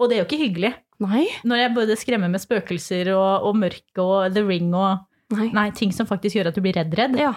[0.00, 0.74] Og det er jo ikke hyggelig.
[1.00, 1.22] Nei.
[1.48, 5.46] Når jeg både skremmer med spøkelser og, og mørke og The Ring og Nei.
[5.54, 7.14] Nei, ting som faktisk gjør at du blir redd-redd.
[7.20, 7.36] Ja.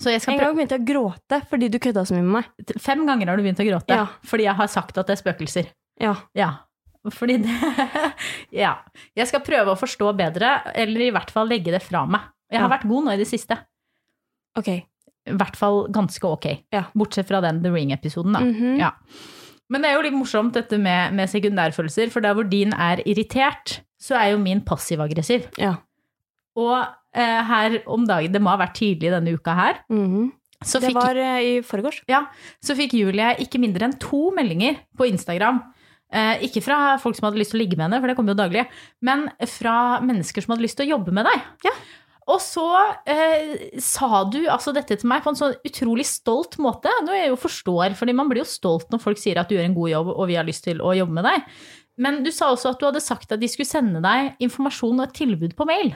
[0.00, 2.78] Så jeg begynte jeg å gråte fordi du kødda så mye med meg.
[2.82, 4.06] Fem ganger har du begynt å gråte Ja.
[4.26, 5.68] fordi jeg har sagt at det er spøkelser.
[6.02, 6.14] Ja.
[6.34, 6.48] Ja.
[7.12, 7.52] Fordi det
[8.64, 8.78] Ja.
[9.14, 12.20] Jeg skal prøve å forstå bedre, eller i hvert fall legge det fra meg.
[12.50, 12.76] Jeg har Ja.
[12.76, 13.58] vært god nå i det siste.
[14.56, 14.68] Ok.
[14.68, 16.46] I hvert fall ganske ok.
[16.72, 16.84] Ja.
[16.94, 18.40] Bortsett fra den The Ring-episoden, da.
[18.40, 18.78] Mhm.
[18.80, 18.90] Ja.
[19.70, 23.00] Men det er jo litt morsomt dette med, med sekundærfølelser, for der hvor din er
[23.06, 25.46] irritert, så er jo min passiv-aggressiv.
[25.56, 25.76] Ja.
[26.56, 26.84] Og
[27.20, 30.32] her om dagen, det må ha vært tidlig denne uka her, Mhm.
[30.64, 32.02] så Det fikk, var eh, i forgårs.
[32.08, 32.26] ja,
[32.62, 35.62] så fikk Julie ikke mindre enn to meldinger på Instagram.
[36.12, 38.34] Eh, ikke fra folk som hadde lyst til å ligge med henne, for det kommer
[38.34, 38.66] jo daglig,
[39.02, 41.42] men fra mennesker som hadde lyst til å jobbe med deg.
[41.64, 41.70] Ja.
[42.26, 42.64] Og så
[43.06, 47.28] eh, sa du altså dette til meg på en sånn utrolig stolt måte, noe jeg
[47.28, 49.90] jo forstår, fordi man blir jo stolt når folk sier at du gjør en god
[49.90, 51.42] jobb og vi har lyst til å jobbe med deg.
[51.98, 55.08] Men du sa også at du hadde sagt at de skulle sende deg informasjon og
[55.08, 55.92] et tilbud på mail.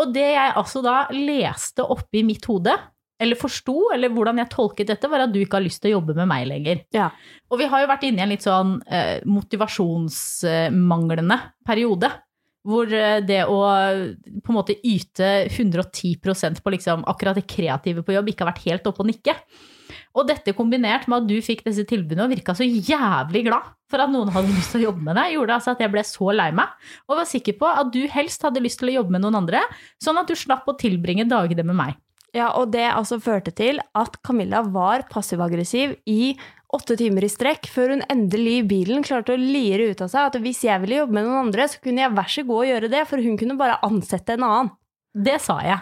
[0.00, 2.74] Og det jeg altså da leste oppi mitt hode,
[3.22, 5.96] eller forsto, eller hvordan jeg tolket dette, var at du ikke har lyst til å
[5.98, 6.76] jobbe med meg lenger.
[6.94, 7.06] Ja.
[7.52, 12.08] Og vi har jo vært inne i en litt sånn eh, motivasjonsmanglende periode.
[12.64, 18.16] Hvor eh, det å på en måte yte 110% på liksom akkurat det kreative på
[18.16, 19.36] jobb ikke har vært helt oppe og nikke.
[20.14, 24.02] Og dette kombinert med at du fikk disse tilbudene og virka så jævlig glad for
[24.02, 26.30] at noen hadde lyst til å jobbe med deg, gjorde altså at jeg ble så
[26.34, 26.72] lei meg,
[27.08, 29.62] og var sikker på at du helst hadde lyst til å jobbe med noen andre,
[30.02, 32.00] sånn at du slapp å tilbringe dagene med meg.
[32.34, 36.34] Ja, og det altså førte til at Camilla var passiv-aggressiv i
[36.74, 40.28] åtte timer i strekk, før hun endelig i bilen klarte å lire ut av seg
[40.28, 42.68] at hvis jeg ville jobbe med noen andre, så kunne jeg vær så god å
[42.72, 44.72] gjøre det, for hun kunne bare ansette en annen.
[45.14, 45.80] Det sa jeg.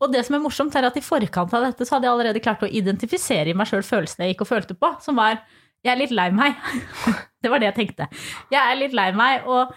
[0.00, 2.42] Og det som er morsomt, er at i forkant av dette så hadde jeg allerede
[2.44, 5.38] klart å identifisere i meg sjøl følelsene jeg gikk og følte på, som var
[5.82, 6.58] jeg er litt lei meg.
[7.42, 8.06] Det var det jeg tenkte.
[8.54, 9.72] Jeg er litt lei meg, og,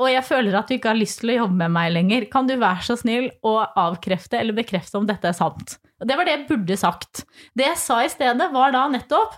[0.00, 2.24] og jeg føler at du ikke har lyst til å jobbe med meg lenger.
[2.32, 5.76] Kan du være så snill å avkrefte eller bekrefte om dette er sant?
[6.00, 7.26] Og det var det jeg burde sagt.
[7.52, 9.36] Det jeg sa i stedet, var da nettopp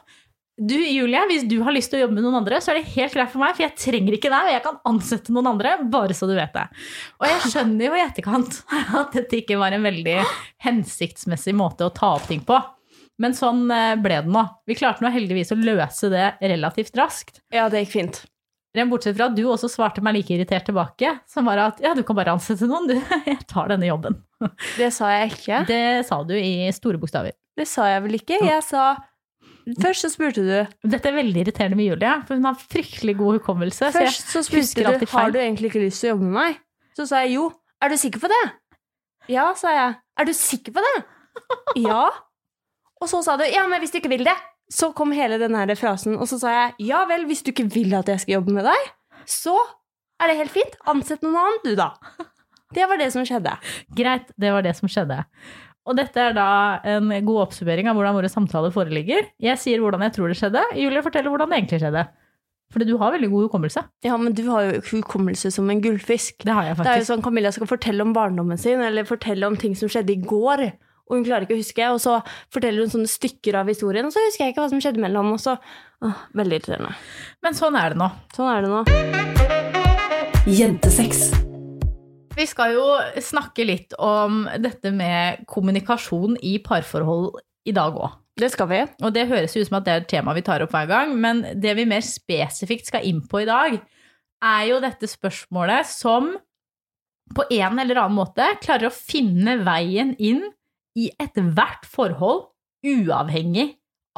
[0.68, 2.92] du, Julie, hvis du har lyst til å jobbe med noen andre, så er det
[2.94, 5.74] helt greit for meg, for jeg trenger ikke deg, og jeg kan ansette noen andre,
[5.92, 6.66] bare så du vet det.
[7.20, 8.60] Og jeg skjønner jo i etterkant
[9.00, 10.18] at dette ikke var en veldig
[10.66, 12.58] hensiktsmessig måte å ta opp ting på.
[13.22, 14.42] Men sånn eh, ble det nå.
[14.66, 17.42] Vi klarte nå heldigvis å løse det relativt raskt.
[17.54, 18.22] Ja, det gikk fint.
[18.72, 21.92] Rent bortsett fra at du også svarte meg like irritert tilbake, som var at ja,
[21.92, 22.96] du kan bare ansette noen, du.
[23.28, 24.16] Jeg tar denne jobben.
[24.78, 25.58] Det sa jeg ikke.
[25.68, 27.36] Det sa du i store bokstaver.
[27.54, 28.40] Det sa jeg vel ikke.
[28.42, 28.96] Jeg sa
[29.82, 33.38] Først så spurte du Dette er veldig irriterende med Julie, for hun har fryktelig god
[33.38, 33.92] hukommelse.
[33.94, 36.60] Først så spurte du har du egentlig ikke lyst til å jobbe med meg.
[36.98, 37.48] Så sa jeg jo.
[37.82, 38.42] Er du sikker på det?
[39.30, 39.94] Ja, sa jeg.
[40.18, 40.94] Er du sikker på det?
[41.88, 42.04] Ja.
[43.00, 44.34] Og så sa du ja, men hvis du ikke vil det.
[44.72, 47.66] Så kom hele den her frasen, og så sa jeg ja vel, hvis du ikke
[47.72, 48.92] vil at jeg skal jobbe med deg,
[49.28, 49.56] så
[50.22, 50.76] er det helt fint.
[50.88, 51.90] Ansett noen annen, du, da.
[52.72, 53.52] Det var det som skjedde.
[53.98, 55.18] Greit, det var det som skjedde.
[55.82, 56.48] Og dette er da
[56.86, 59.32] en god oppsummering av hvordan våre samtaler foreligger.
[59.42, 60.62] Jeg sier hvordan jeg tror det skjedde.
[60.78, 62.04] Julie forteller hvordan det egentlig skjedde.
[62.72, 63.82] Fordi du har veldig god hukommelse.
[64.06, 66.38] Ja, men du har jo hukommelse som en gullfisk.
[66.46, 69.44] Det har jeg Det er jo sånn Camilla skal fortelle om barndommen sin, eller fortelle
[69.50, 70.64] om ting som skjedde i går,
[71.10, 72.16] og hun klarer ikke å huske, og så
[72.54, 75.34] forteller hun sånne stykker av historien, og så husker jeg ikke hva som skjedde mellom,
[75.36, 76.96] og så åh, Veldig irriterende.
[77.44, 78.08] Men sånn er det nå.
[78.32, 78.80] Sånn er det nå.
[80.48, 81.28] Jentesex.
[82.32, 82.84] Vi skal jo
[83.20, 87.34] snakke litt om dette med kommunikasjon i parforhold
[87.68, 88.14] i dag òg.
[88.40, 88.78] Det skal vi.
[89.04, 91.12] Og det høres ut som at det er et tema vi tar opp hver gang,
[91.20, 93.76] men det vi mer spesifikt skal inn på i dag,
[94.42, 96.32] er jo dette spørsmålet som
[97.36, 100.42] på en eller annen måte klarer å finne veien inn
[100.98, 102.48] i ethvert forhold,
[102.82, 103.68] uavhengig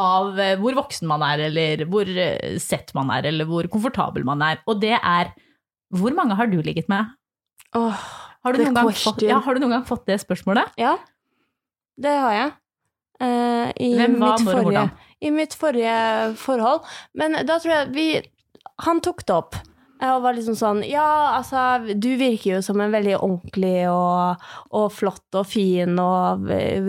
[0.01, 4.25] av eh, hvor voksen man er, eller hvor eh, sett man er, eller hvor komfortabel
[4.27, 4.63] man er.
[4.71, 5.35] Og det er
[5.95, 7.13] hvor mange har du ligget med?
[7.75, 8.05] Åh,
[8.45, 10.77] Har du, noen gang, fått, ja, har du noen gang fått det spørsmålet?
[10.81, 10.97] ja.
[11.95, 12.53] Det har jeg.
[13.23, 14.81] Uh, i, Hvem, hva, mitt forrige?
[15.23, 15.99] I mitt forrige
[16.43, 16.89] forhold.
[17.15, 18.07] Men da tror jeg vi
[18.83, 19.55] Han tok det opp.
[20.03, 21.61] Og var liksom sånn Ja, altså,
[21.95, 24.43] du virker jo som en veldig ordentlig og,
[24.75, 26.49] og flott og fin og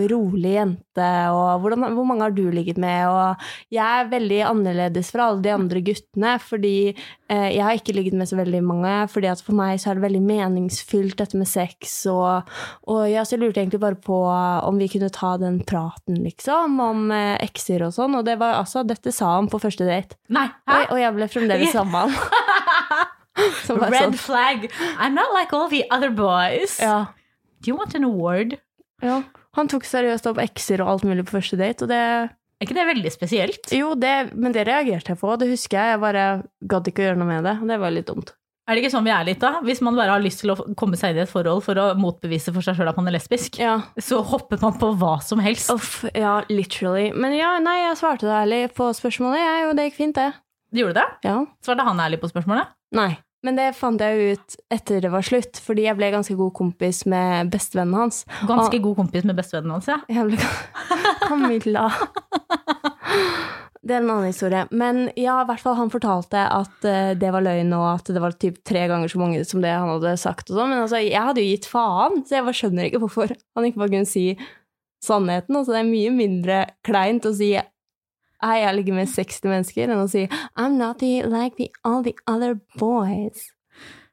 [0.10, 3.06] rolig jente, og hvordan, hvor mange har du ligget med?
[3.10, 7.96] Og jeg er veldig annerledes fra alle de andre guttene, fordi eh, jeg har ikke
[7.96, 11.40] ligget med så veldig mange, fordi at for meg så er det veldig meningsfylt dette
[11.40, 12.50] med sex, og,
[12.90, 16.80] og ja, så jeg lurte egentlig bare på om vi kunne ta den praten, liksom,
[16.84, 20.20] om eh, ekser og sånn, og det var altså, dette sa han på første date.
[20.34, 20.48] Nei.
[20.66, 22.65] Og, og jeg ble fremdeles sammen med han.
[23.36, 24.68] Bare Red sånn, flag.
[24.98, 26.78] I'm not like all the other boys.
[26.80, 27.06] ja,
[27.64, 28.58] Do you want an award?
[29.04, 29.22] ja.
[29.56, 31.98] Han tok seriøst opp ekser og alt mulig på første date, og det
[32.60, 33.70] Er ikke det veldig spesielt?
[33.72, 35.94] Jo, det, men det reagerte jeg på, det husker jeg.
[35.94, 36.24] Jeg bare
[36.72, 37.54] gadd ikke å gjøre noe med det.
[37.68, 38.34] Det var litt dumt.
[38.68, 39.60] Er det ikke sånn vi er litt, da?
[39.64, 41.88] Hvis man bare har lyst til å komme seg inn i et forhold for å
[42.00, 43.76] motbevise for seg sjøl at man er lesbisk, Ja.
[44.02, 45.70] så hopper man på hva som helst.
[45.72, 47.12] Uff, ja, literally.
[47.16, 50.32] Men ja, nei, jeg svarte det ærlig på spørsmålet, jeg, og det gikk fint, det.
[50.76, 51.08] Du gjorde det?
[51.30, 51.38] Ja.
[51.64, 52.74] Svarte han ærlig på spørsmålet?
[52.98, 53.14] Nei.
[53.46, 57.04] Men det fant jeg ut etter det var slutt, fordi jeg ble ganske god kompis
[57.08, 58.24] med bestevennen hans.
[58.50, 60.00] Ganske god kompis med bestevennen hans, ja.
[60.10, 60.40] Jeg ble
[61.30, 61.86] Camilla.
[63.86, 64.64] Det er en annen historie.
[64.74, 68.24] Men ja, i hvert fall han fortalte at eh, det var løgn, og at det
[68.24, 70.50] var typ tre ganger så mange som det han hadde sagt.
[70.50, 70.72] og sånn.
[70.74, 73.84] Men altså, jeg hadde jo gitt faen, så jeg bare skjønner ikke hvorfor han ikke
[73.84, 74.26] bare kunne si
[75.06, 75.54] sannheten.
[75.54, 77.54] Altså, det er mye mindre kleint å si
[78.62, 82.16] jeg ligger med 60 mennesker, enn å si I'm not the, like the, all the
[82.30, 83.50] other boys.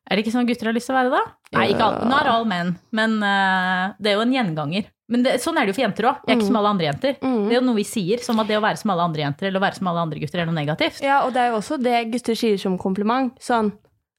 [0.09, 1.23] Er det ikke sånn gutter har lyst til å være, da?
[1.55, 2.09] Nei, ikke alle.
[2.11, 4.88] not all men, men uh, det er jo en gjenganger.
[5.12, 6.23] Men det, sånn er det jo for jenter òg.
[6.25, 7.16] Jeg er ikke som alle andre jenter.
[7.21, 7.40] Mm.
[7.45, 9.49] Det er jo noe vi sier, som at det å være som alle andre jenter
[9.49, 11.03] eller å være som alle andre gutter er noe negativt.
[11.05, 13.37] Ja, og det er jo også det gutter sier som kompliment.
[13.42, 13.75] Sånn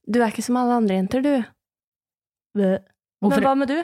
[0.06, 1.36] Du er ikke som alle andre jenter, du.
[2.60, 3.80] Men hva med du?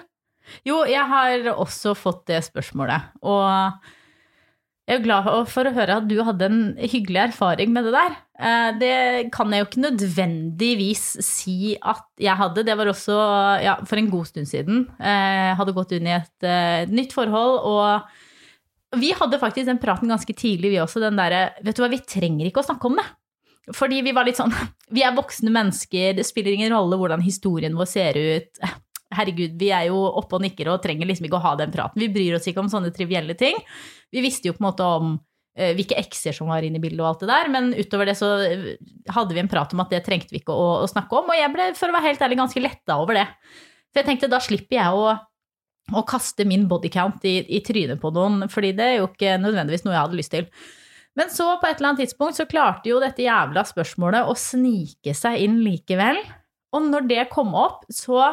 [0.68, 3.14] Jo, jeg har også fått det spørsmålet.
[3.24, 3.90] Og
[4.90, 8.16] Jeg er glad for å høre at du hadde en hyggelig erfaring med det der.
[8.42, 8.94] Eh, Det
[9.36, 12.64] kan jeg jo ikke nødvendigvis si at jeg hadde.
[12.66, 13.18] Det var også
[13.62, 14.88] ja, for en god stund siden.
[14.98, 20.10] Jeg hadde gått inn i et eh, nytt forhold, og vi hadde faktisk den praten
[20.10, 21.04] ganske tidlig, vi også.
[21.06, 23.06] Den derre Vet du hva, vi trenger ikke å snakke om det.
[23.78, 24.54] Fordi vi var litt sånn
[24.96, 28.66] Vi er voksne mennesker, det spiller ingen rolle hvordan historien vår ser ut.
[29.14, 32.02] Herregud, vi er jo oppe og nikker og trenger liksom ikke å ha den praten.
[32.02, 33.58] Vi bryr oss ikke om sånne trivielle ting.
[34.14, 35.16] Vi visste jo på en måte om
[35.58, 38.18] eh, hvilke ekser som var inne i bildet og alt det der, men utover det
[38.20, 38.68] så eh,
[39.16, 41.40] hadde vi en prat om at det trengte vi ikke å, å snakke om, og
[41.40, 43.28] jeg ble for å være helt ærlig ganske letta over det.
[43.90, 45.14] For jeg tenkte da slipper jeg å,
[45.98, 49.86] å kaste min bodycount i, i trynet på noen, fordi det er jo ikke nødvendigvis
[49.86, 50.52] noe jeg hadde lyst til.
[51.18, 55.16] Men så på et eller annet tidspunkt så klarte jo dette jævla spørsmålet å snike
[55.18, 56.22] seg inn likevel.
[56.76, 58.30] Og når det kom opp, så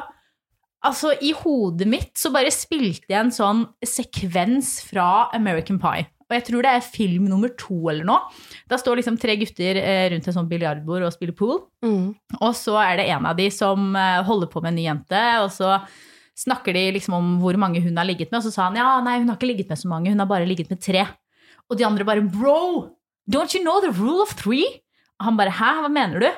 [0.86, 6.06] Altså, i hodet mitt så bare spilte jeg en sånn sekvens fra American Pie.
[6.26, 8.32] Og jeg tror det er film nummer to eller noe.
[8.66, 11.60] Da står liksom tre gutter eh, rundt en sånn biljardbord og spiller pool.
[11.86, 12.16] Mm.
[12.40, 15.22] Og så er det en av de som eh, holder på med en ny jente,
[15.44, 15.76] og så
[16.36, 18.88] snakker de liksom om hvor mange hun har ligget med, og så sa han ja,
[19.06, 21.06] nei, hun har ikke ligget med så mange, hun har bare ligget med tre.
[21.70, 22.90] Og de andre bare bro,
[23.30, 24.66] don't you know the rule of three?
[25.16, 26.28] Og han bare hæ, hva mener du?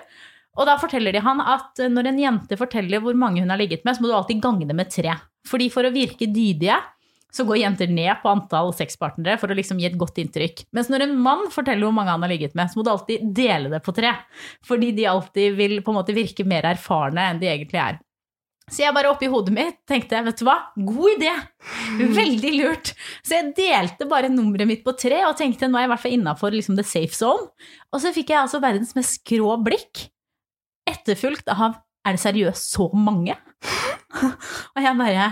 [0.58, 3.84] Og da forteller de han at når en jente forteller hvor mange hun har ligget
[3.86, 5.14] med, så må du alltid gange det med tre.
[5.46, 6.80] Fordi for å virke dydige,
[7.32, 10.64] så går jenter ned på antall sexpartnere for å liksom gi et godt inntrykk.
[10.74, 13.30] Mens når en mann forteller hvor mange han har ligget med, så må du alltid
[13.36, 14.14] dele det på tre.
[14.66, 18.00] Fordi de alltid vil på en måte virke mer erfarne enn de egentlig er.
[18.68, 21.30] Så jeg bare oppi hodet mitt tenkte, vet du hva, god idé!
[22.18, 22.92] Veldig lurt.
[23.24, 26.04] Så jeg delte bare nummeret mitt på tre og tenkte nå er jeg i hvert
[26.04, 27.48] fall innafor liksom, the safe zone.
[27.92, 30.08] Og så fikk jeg altså verdens mest skrå blikk,
[30.88, 33.36] etterfulgt av er det seriøst så mange?
[34.74, 35.28] og jeg bare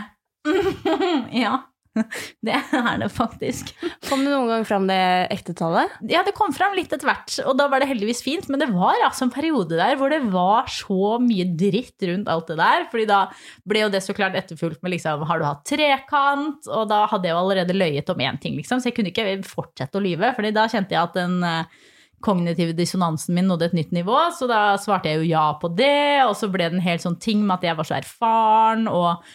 [1.45, 1.57] ja.
[2.47, 3.73] Det er det faktisk.
[4.07, 4.99] Kom det noen gang fram det
[5.33, 5.95] ektetallet?
[6.11, 8.49] Ja, det kom fram litt etter hvert, og da var det heldigvis fint.
[8.53, 12.53] Men det var altså en periode der hvor det var så mye dritt rundt alt
[12.53, 12.87] det der.
[12.93, 13.23] fordi da
[13.69, 16.69] ble jo det så klart etterfulgt med liksom Har du hatt trekant?
[16.69, 19.29] Og da hadde jeg jo allerede løyet om én ting, liksom, så jeg kunne ikke
[19.49, 20.35] fortsette å lyve.
[20.37, 21.85] fordi da kjente jeg at den eh,
[22.25, 26.25] kognitive dissonansen min nådde et nytt nivå, så da svarte jeg jo ja på det,
[26.27, 29.27] og så ble det en helt sånn ting med at jeg var så erfaren, og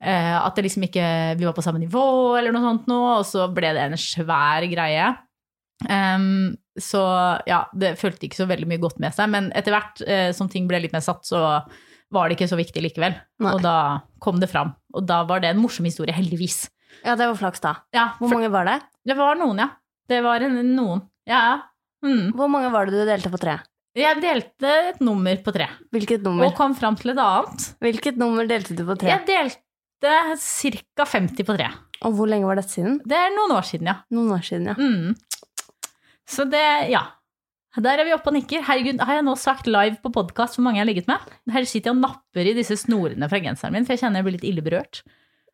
[0.00, 3.26] eh, at det liksom ikke Vi var på samme nivå, eller noe sånt noe, og
[3.28, 5.10] så ble det en svær greie.
[5.88, 7.02] Um, så
[7.46, 10.50] ja, det følte ikke så veldig mye godt med seg, men etter hvert eh, som
[10.50, 11.42] ting ble litt mer satt, så
[12.14, 13.18] var det ikke så viktig likevel.
[13.42, 13.52] Nei.
[13.52, 13.76] Og da
[14.22, 14.72] kom det fram.
[14.96, 16.64] Og da var det en morsom historie, heldigvis.
[17.04, 17.74] Ja, det var flaks, da.
[17.94, 18.78] Ja, Hvor mange var det?
[19.06, 19.68] det var noen, ja.
[20.08, 21.02] Det var en, noen.
[21.28, 21.67] Ja.
[22.04, 22.28] Mm.
[22.38, 23.58] Hvor mange var det du delte på tre?
[23.98, 26.46] Jeg delte et nummer på tre, Hvilket nummer?
[26.46, 27.64] og kom fram til et annet.
[27.82, 29.10] Hvilket nummer delte du på tre?
[29.10, 31.06] Jeg delte ca.
[31.08, 31.70] 50 på tre.
[32.06, 33.00] Og hvor lenge var dette siden?
[33.02, 33.96] Det er noen år siden, ja.
[34.14, 34.76] Noen år siden, ja.
[34.78, 35.16] Mm.
[36.28, 37.02] Så det, ja.
[37.78, 38.62] Der er vi oppe og nikker.
[38.66, 41.34] Herregud, har jeg nå sagt live på podkast hvor mange jeg har ligget med?
[41.54, 44.28] Her sitter jeg og napper i disse snorene fra genseren min, for jeg kjenner jeg
[44.28, 45.02] blir litt ille berørt.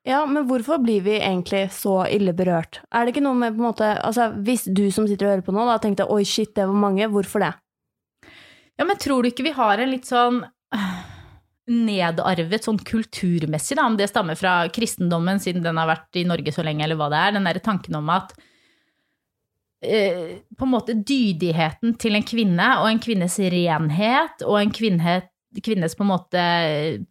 [0.05, 2.83] Ja, men hvorfor blir vi egentlig så ille berørt?
[2.93, 5.47] Er det ikke noe med på en måte Altså, hvis du som sitter og hører
[5.47, 7.55] på nå, da tenkte oi, shit, det var mange, hvorfor det?
[8.75, 10.43] Ja, men tror du ikke vi har en litt sånn
[11.71, 16.53] nedarvet sånn kulturmessig, da, om det stammer fra kristendommen, siden den har vært i Norge
[16.53, 18.35] så lenge, eller hva det er, den derre tanken om at
[19.81, 25.23] eh, på en måte dydigheten til en kvinne, og en kvinnes renhet, og en kvinne,
[25.63, 26.45] kvinnes på en måte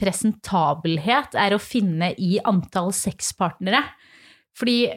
[0.01, 3.84] presentabelhet, er å finne i antall sexpartnere.
[4.58, 4.93] Fordi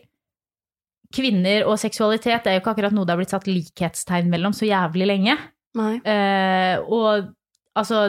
[1.14, 4.68] kvinner og seksualitet er jo ikke akkurat noe det har blitt satt likhetstegn mellom så
[4.68, 5.36] jævlig lenge.
[6.02, 7.30] Eh, og
[7.76, 8.06] altså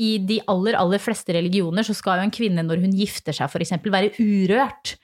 [0.00, 3.52] i de aller, aller fleste religioner så skal jo en kvinne når hun gifter seg
[3.60, 4.94] eksempel være urørt.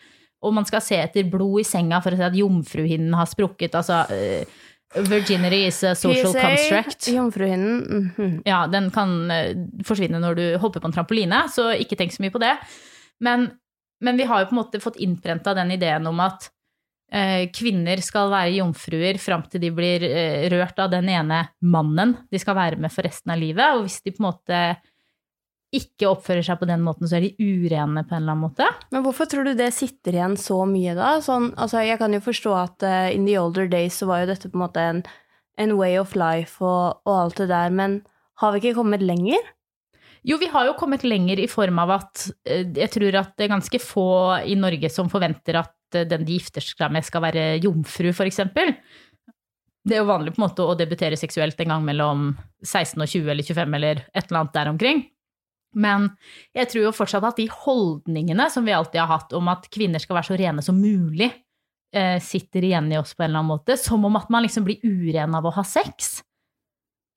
[0.47, 3.77] Og man skal se etter blod i senga for å se at jomfruhinnen har sprukket.
[3.77, 4.49] Altså eh,
[4.95, 7.09] virginity is a social PSA, construct.
[7.09, 8.13] Jomfruhinnen.
[8.17, 8.43] mhm.
[8.45, 12.23] Ja, den kan eh, forsvinne når du hopper på en trampoline, så ikke tenk så
[12.25, 12.55] mye på det.
[13.21, 13.51] Men,
[14.01, 16.51] men vi har jo på en måte fått innprenta den ideen om at
[17.13, 22.17] eh, kvinner skal være jomfruer fram til de blir eh, rørt av den ene mannen
[22.31, 23.77] de skal være med for resten av livet.
[23.77, 24.63] Og hvis de på en måte
[25.75, 28.69] ikke oppfører seg på den måten, så er de urene på en eller annen måte.
[28.95, 31.17] Men hvorfor tror du det sitter igjen så mye da?
[31.25, 34.31] Sånn, altså, jeg kan jo forstå at uh, in the older days så var jo
[34.31, 35.03] dette på en måte en,
[35.59, 38.01] en way of life og, og alt det der, men
[38.43, 39.53] har vi ikke kommet lenger?
[40.27, 43.49] Jo, vi har jo kommet lenger i form av at uh, jeg tror at det
[43.49, 44.09] er ganske få
[44.47, 48.77] i Norge som forventer at uh, den de gifter seg med skal være jomfru, eksempel.
[49.87, 52.31] Det er jo vanlig på en måte å debutere seksuelt en gang mellom
[52.63, 55.05] 16 og 20 eller 25 eller et eller annet der omkring.
[55.77, 56.09] Men
[56.57, 60.03] jeg tror jo fortsatt at de holdningene som vi alltid har hatt om at kvinner
[60.03, 61.29] skal være så rene som mulig,
[61.93, 63.77] eh, sitter igjen i oss på en eller annen måte.
[63.81, 66.23] Som om at man liksom blir uren av å ha sex.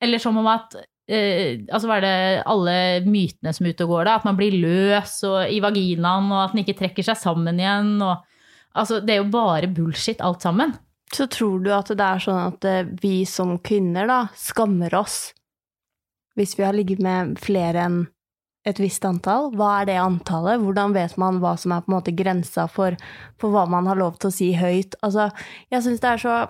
[0.00, 0.76] Eller som om at
[1.10, 2.76] eh, Altså hva er det alle
[3.08, 4.18] mytene som er ute og går, da?
[4.20, 7.96] At man blir løs og, i vaginaen, og at den ikke trekker seg sammen igjen.
[8.04, 8.22] Og,
[8.76, 10.76] altså, det er jo bare bullshit alt sammen.
[11.10, 15.30] Så tror du at det er sånn at eh, vi som kvinner da skammer oss
[16.38, 17.96] hvis vi har ligget med flere enn
[18.68, 19.50] et visst antall?
[19.56, 20.60] Hva er det antallet?
[20.60, 22.96] Hvordan vet man hva som er på en måte grensa for,
[23.40, 24.98] for hva man har lov til å si høyt?
[25.06, 25.30] Altså,
[25.72, 26.40] jeg syns det er så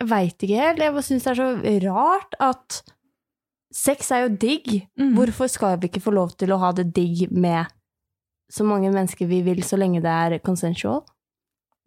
[0.00, 0.82] Jeg veit ikke helt.
[0.82, 2.82] Jeg syns det er så rart at
[3.72, 4.68] sex er jo digg.
[4.98, 5.14] Mm.
[5.16, 7.70] Hvorfor skal vi ikke få lov til å ha det digg med
[8.52, 11.04] så mange mennesker vi vil, så lenge det er consensual?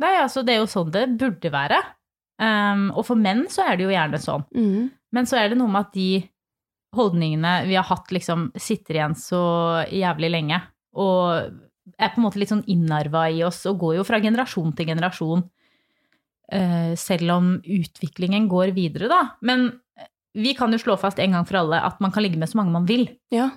[0.02, 1.78] Nei, altså, det er jo sånn det burde være.
[2.42, 4.48] Um, og for menn så er det jo gjerne sånn.
[4.56, 4.88] Mm.
[5.16, 6.10] Men så er det noe med at de
[6.96, 9.42] holdningene vi har hatt, liksom sitter igjen så
[9.92, 10.62] jævlig lenge.
[10.96, 11.52] Og
[12.00, 14.90] er på en måte litt sånn innarva i oss, og går jo fra generasjon til
[14.94, 15.46] generasjon.
[16.52, 19.22] eh, selv om utviklingen går videre, da.
[19.42, 19.72] Men
[20.36, 22.60] vi kan jo slå fast en gang for alle at man kan ligge med så
[22.60, 23.08] mange man vil.
[23.34, 23.50] Ja.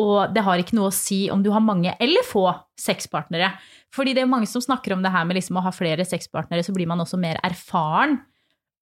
[0.00, 2.48] Og det har ikke noe å si om du har mange eller få
[2.80, 3.52] sexpartnere.
[3.94, 6.64] Fordi det er mange som snakker om det her med liksom å ha flere sexpartnere,
[6.66, 8.18] så blir man også mer erfaren.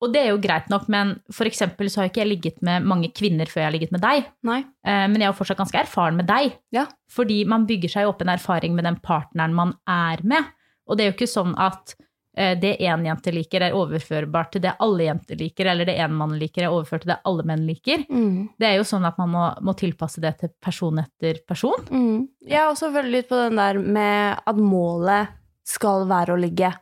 [0.03, 2.87] Og det er jo greit nok, men for eksempel så har ikke jeg ligget med
[2.91, 4.25] mange kvinner før jeg har ligget med deg.
[4.49, 4.61] Nei.
[4.83, 6.57] Eh, Men jeg er jo fortsatt ganske erfaren med deg.
[6.75, 6.89] Ja.
[7.13, 10.51] Fordi man bygger seg opp en erfaring med den partneren man er med.
[10.91, 11.95] Og det er jo ikke sånn at
[12.37, 16.19] eh, det én jente liker, er overførbart til det alle jenter liker, eller det én
[16.19, 18.03] mann liker, er overført til det alle menn liker.
[18.11, 18.49] Mm.
[18.59, 21.87] Det er jo sånn at man må, må tilpasse det til person etter person.
[21.93, 22.27] Mm.
[22.43, 26.73] Jeg har også følt litt på den der med at målet skal være å ligge.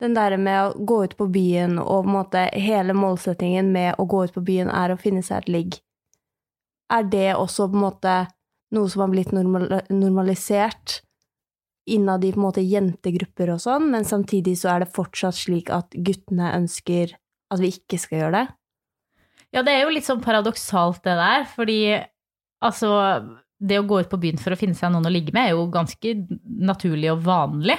[0.00, 3.98] Den der med å gå ut på byen, og på en måte hele målsettingen med
[4.00, 5.78] å gå ut på byen er å finne seg et ligg.
[6.90, 8.14] Er det også på en måte
[8.74, 11.00] noe som har blitt normalisert
[11.90, 15.70] innad i på en måte jentegrupper og sånn, men samtidig så er det fortsatt slik
[15.74, 17.16] at guttene ønsker
[17.50, 18.46] at vi ikke skal gjøre det?
[19.50, 21.80] Ja, det er jo litt sånn paradoksalt det der, fordi
[22.62, 22.90] altså
[23.60, 25.50] det å gå ut på byen for å finne seg noen å ligge med, er
[25.56, 26.14] jo ganske
[26.64, 27.76] naturlig og vanlig.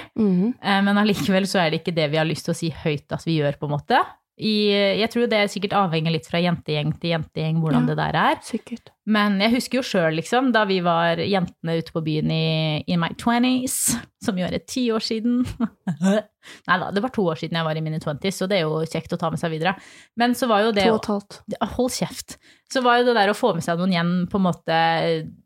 [0.62, 3.10] Eh, Men allikevel så er det ikke det vi har lyst til å si høyt
[3.12, 3.98] at vi gjør, på en måte.
[4.40, 7.88] I, jeg tror det sikkert avhenger litt fra jentegjeng til jentegjeng hvordan Ja.
[7.90, 8.38] det der er.
[8.42, 8.88] Sikkert.
[9.04, 12.98] Men jeg husker jo sjøl, liksom, da vi var jentene ute på byen i in
[13.02, 13.76] my twenties,
[14.24, 15.42] som jo er et ti år siden.
[16.00, 18.64] Nei da, det var to år siden jeg var i mine twenties, så det er
[18.64, 19.76] jo kjekt å ta med seg videre.
[20.18, 21.40] Men så var jo det To og et halvt.
[21.76, 22.38] Hold kjeft.
[22.72, 24.80] Så var jo det der å få med seg noen hjem på en måte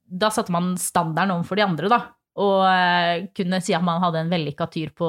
[0.07, 2.01] Da satte man standarden overfor de andre, da.
[2.39, 5.09] Og eh, kunne si at man hadde en vellykka tyr på,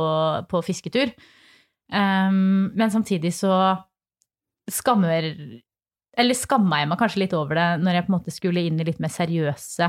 [0.50, 1.12] på fisketur.
[1.94, 3.54] Um, men samtidig så
[4.68, 5.24] skammer
[6.20, 8.82] Eller skamma jeg meg kanskje litt over det når jeg på en måte skulle inn
[8.82, 9.88] i litt mer seriøse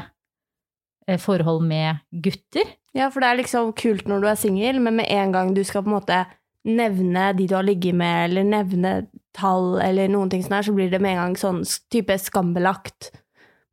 [1.09, 2.69] eh, forhold med gutter.
[2.95, 5.65] Ja, for det er liksom kult når du er singel, men med en gang du
[5.67, 6.21] skal på en måte
[6.69, 8.93] nevne de du har ligget med, eller nevne
[9.37, 13.11] tall, eller noen ting sånn her, så blir det med en gang sånn type skambelagt.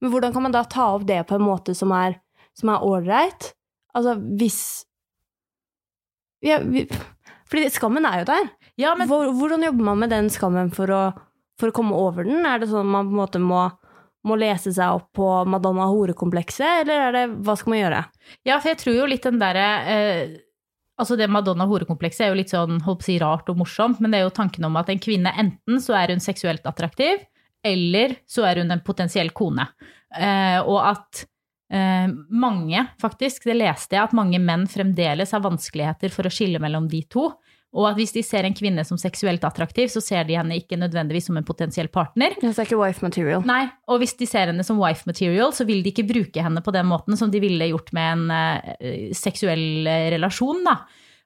[0.02, 2.20] Men hvordan kan man da ta opp det på en måte som er
[2.56, 3.52] som ålreit?
[3.96, 4.62] Altså, hvis
[6.46, 6.86] ja, vi,
[7.50, 8.52] Fordi skammen er jo der.
[8.82, 11.02] Ja, men Hvor, hvordan jobber man med den skammen for å,
[11.60, 12.46] for å komme over den?
[12.46, 13.68] Er det sånn man på en måte må,
[14.26, 18.02] må lese seg opp på Madonna-horekomplekset, eller er det, hva skal man gjøre?
[18.48, 20.42] Ja, for jeg tror jo litt den derre eh,
[20.96, 24.14] Altså det Madonna-horekomplekset er jo litt sånn holdt på å si rart og morsomt, men
[24.14, 27.20] det er jo tanken om at en kvinne enten så er hun seksuelt attraktiv,
[27.68, 29.66] eller så er hun en potensiell kone.
[30.16, 31.26] Eh, og at
[31.74, 36.62] eh, mange, faktisk, det leste jeg, at mange menn fremdeles har vanskeligheter for å skille
[36.64, 37.32] mellom de to.
[37.76, 40.78] Og at hvis de ser en kvinne som seksuelt attraktiv, så ser de henne ikke
[40.80, 42.38] nødvendigvis som en potensiell partner.
[42.40, 43.44] Det er ikke wife material.
[43.48, 46.64] Nei, og hvis de ser henne som wife material, så vil de ikke bruke henne
[46.64, 50.78] på den måten som de ville gjort med en eh, seksuell eh, relasjon, da.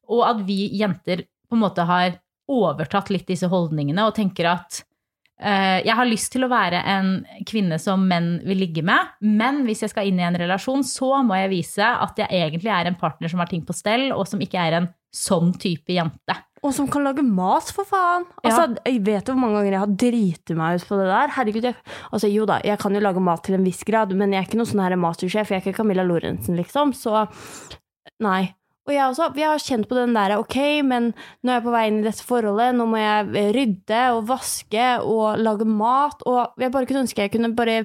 [0.09, 2.17] Og at vi jenter på en måte har
[2.49, 4.81] overtatt litt disse holdningene og tenker at
[5.39, 7.11] jeg har lyst til å være en
[7.47, 11.21] kvinne som menn vil ligge med, men hvis jeg skal inn i en relasjon, så
[11.23, 14.27] må jeg vise at jeg egentlig er en partner som har ting på stell, og
[14.27, 16.35] som ikke er en sånn type jente.
[16.59, 18.25] Og som kan lage mat, for faen!
[18.43, 21.33] Altså, Jeg vet jo hvor mange ganger jeg har driti meg ut på det der.
[21.37, 21.77] Herregud, jeg,
[22.11, 24.49] altså Jo da, jeg kan jo lage mat til en viss grad, men jeg er
[24.49, 25.53] ikke noen sånn her mastersjef.
[25.53, 26.91] Jeg er ikke Camilla Lorentzen, liksom.
[26.97, 27.23] Så
[28.19, 28.49] nei.
[28.89, 31.11] Og jeg også, vi har kjent på den der, ok, men
[31.45, 34.87] nå er jeg på vei inn i dette forholdet, nå må jeg rydde og vaske
[35.05, 37.83] og lage mat, og jeg bare kunne ønske jeg kunne bare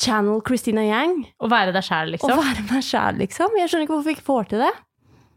[0.00, 2.32] channel Christina Yang Å være deg sjæl, liksom.
[2.32, 3.60] og være meg sjæl, liksom.
[3.60, 4.72] Jeg skjønner ikke hvorfor vi ikke får til det.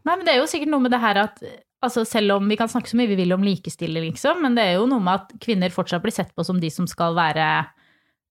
[0.08, 1.44] Nei, men det er jo sikkert noe med det her at
[1.82, 4.64] altså selv om vi kan snakke så mye vi vil om likestilling, liksom, men det
[4.70, 7.48] er jo noe med at kvinner fortsatt blir sett på som de som skal være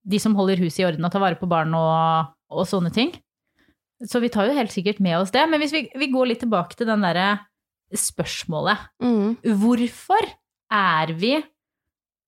[0.09, 3.13] de som holder huset i orden og tar vare på barn og, og sånne ting.
[4.07, 5.43] Så vi tar jo helt sikkert med oss det.
[5.49, 7.35] Men hvis vi, vi går litt tilbake til den derre
[7.97, 8.77] spørsmålet.
[9.03, 9.35] Mm.
[9.61, 10.27] Hvorfor
[10.71, 11.35] er vi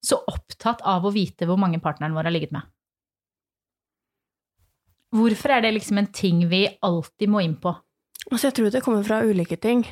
[0.03, 2.67] så opptatt av å vite hvor mange partneren vår har ligget med?
[5.13, 7.71] Hvorfor er det liksom en ting vi alltid må inn på?
[8.31, 9.85] Altså, jeg tror det kommer fra ulike ting.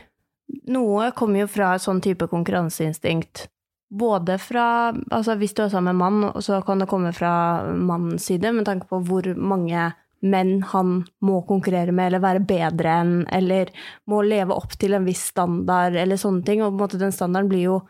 [0.72, 3.46] Noe kommer jo fra et sånn type konkurranseinstinkt.
[3.92, 4.66] Både fra
[5.12, 7.34] Altså, hvis du er sammen med en mann, så kan det komme fra
[7.76, 9.92] mannens side, med tanke på hvor mange
[10.22, 13.72] menn han må konkurrere med, eller være bedre enn, eller
[14.10, 16.62] må leve opp til en viss standard, eller sånne ting.
[16.62, 17.82] Og på en måte den standarden blir jo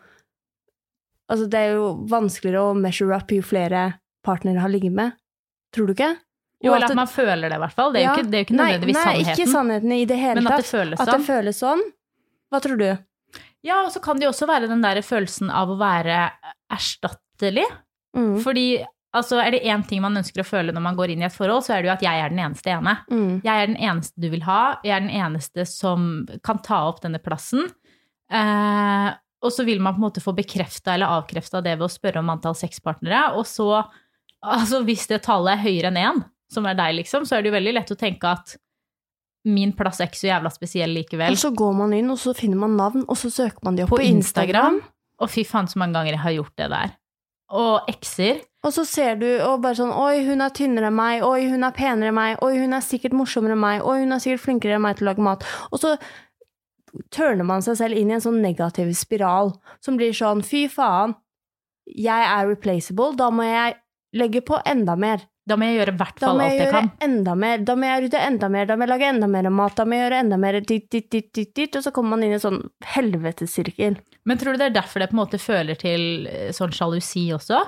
[1.32, 3.94] Altså, det er jo vanskeligere å measure up jo flere
[4.26, 5.14] partnere har ligget med.
[5.72, 6.10] Tror du ikke?
[6.60, 7.92] Jo, eller at at man føler det, i hvert fall.
[7.94, 9.32] Det er jo ikke, det er jo ikke Nei, nødvendigvis nei, sannheten.
[9.38, 10.52] ikke sannheten i det hele Men tatt.
[10.52, 11.22] at det føles At sånn.
[11.22, 11.84] det føles sånn.
[12.52, 12.86] Hva tror du?
[13.64, 16.18] Ja, og så kan det jo også være den der følelsen av å være
[16.76, 17.64] erstattelig.
[18.18, 18.34] Mm.
[18.44, 18.66] Fordi
[19.16, 21.34] altså, er det én ting man ønsker å føle når man går inn i et
[21.34, 22.96] forhold, så er det jo at jeg er den eneste ene.
[23.12, 23.32] Mm.
[23.44, 24.60] Jeg er den eneste du vil ha.
[24.86, 26.08] Jeg er den eneste som
[26.46, 27.68] kan ta opp denne plassen.
[28.32, 29.10] Eh,
[29.42, 32.22] og så vil man på en måte få bekrefta eller avkrefta det ved å spørre
[32.22, 33.32] om antall sexpartnere.
[33.38, 33.68] Og så,
[34.40, 37.50] altså hvis det tallet er høyere enn én, som er deg, liksom, så er det
[37.50, 38.56] jo veldig lett å tenke at
[39.48, 41.34] min plass er ikke så jævla spesiell likevel.
[41.34, 43.84] Og så går man inn, og så finner man navn, og så søker man de
[43.84, 44.78] opp På på, Instagram.
[45.22, 46.94] Og fy faen så mange ganger jeg har gjort det der.
[47.58, 48.42] Og ekser.
[48.62, 51.24] Og så ser du og bare sånn Oi, hun er tynnere enn meg.
[51.26, 52.36] Oi, hun er penere enn meg.
[52.46, 53.82] Oi, hun er sikkert morsommere enn meg.
[53.82, 55.46] Oi, hun er sikkert flinkere enn meg til å lage mat.
[55.74, 55.96] Og så
[57.14, 61.16] tørner man seg selv inn i en sånn negativ spiral som blir sånn Fy faen,
[61.88, 63.16] jeg er replaceable.
[63.18, 63.80] Da må jeg
[64.14, 65.26] legge på enda mer.
[65.48, 66.88] Da må jeg gjøre i hvert fall alt jeg jeg kan.
[67.02, 69.74] enda mer, da må jeg rydde enda mer, da må jeg lage enda mer mat,
[69.74, 72.22] da må jeg gjøre enda mer dit, dit, dit, dit, dit, og så kommer man
[72.22, 72.60] inn i en sånn
[72.92, 73.96] helvetessirkel.
[74.22, 77.24] Men tror du det er derfor det på en måte føler til eh, sånn sjalusi
[77.34, 77.58] også?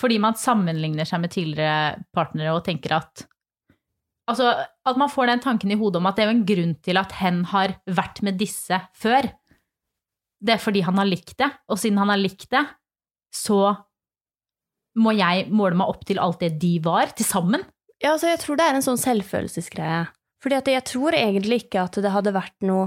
[0.00, 3.26] Fordi man sammenligner seg med tidligere partnere og tenker at
[4.30, 4.46] Altså,
[4.86, 7.00] at man får den tanken i hodet om at det er jo en grunn til
[7.00, 9.26] at hen har vært med disse før.
[10.38, 12.62] Det er fordi han har likt det, og siden han har likt det,
[13.34, 13.72] så
[15.02, 17.64] må jeg måle meg opp til alt det de var, til sammen.
[17.98, 20.04] Ja, altså, jeg tror det er en sånn selvfølelsesgreie.
[20.40, 22.86] Fordi jeg tror egentlig ikke at det hadde vært noe,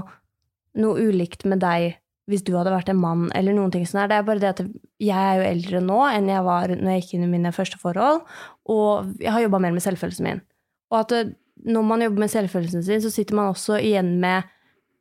[0.80, 1.98] noe ulikt med deg
[2.30, 4.10] hvis du hadde vært en mann, eller noen ting sånn her.
[4.10, 4.62] Det er bare det at
[5.02, 7.80] jeg er jo eldre nå enn jeg var når jeg gikk inn i mine første
[7.80, 8.22] forhold,
[8.72, 10.40] og jeg har jobba mer med selvfølelsen min.
[10.92, 14.48] Og at når man jobber med selvfølelsen sin, så sitter man også igjen med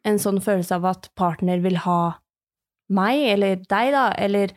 [0.07, 2.17] en sånn følelse av at partner vil ha
[2.93, 4.51] meg, eller deg, da, eller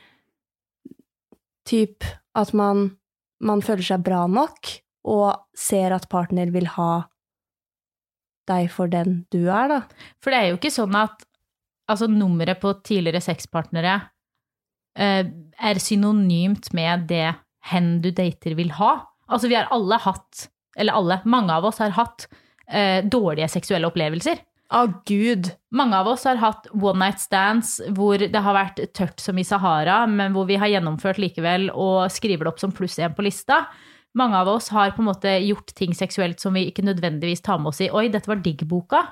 [1.66, 2.06] typ
[2.36, 2.88] at man,
[3.42, 4.74] man føler seg bra nok,
[5.06, 7.06] og ser at partner vil ha
[8.50, 9.80] deg for den du er, da.
[10.22, 11.22] For det er jo ikke sånn at
[11.90, 13.98] altså, nummeret på tidligere sexpartnere
[14.98, 17.30] eh, er synonymt med det
[17.70, 18.98] hen du dater vil ha.
[19.26, 22.28] Altså, vi har alle hatt, eller alle, mange av oss har hatt
[22.70, 24.42] eh, dårlige seksuelle opplevelser.
[24.74, 25.52] Å, gud!
[25.78, 29.44] Mange av oss har hatt one night stands hvor det har vært tørt som i
[29.46, 33.26] Sahara, men hvor vi har gjennomført likevel og skriver det opp som pluss én på
[33.26, 33.62] lista.
[34.16, 37.60] Mange av oss har på en måte gjort ting seksuelt som vi ikke nødvendigvis tar
[37.60, 39.04] med oss i 'oi, dette var digg-boka'.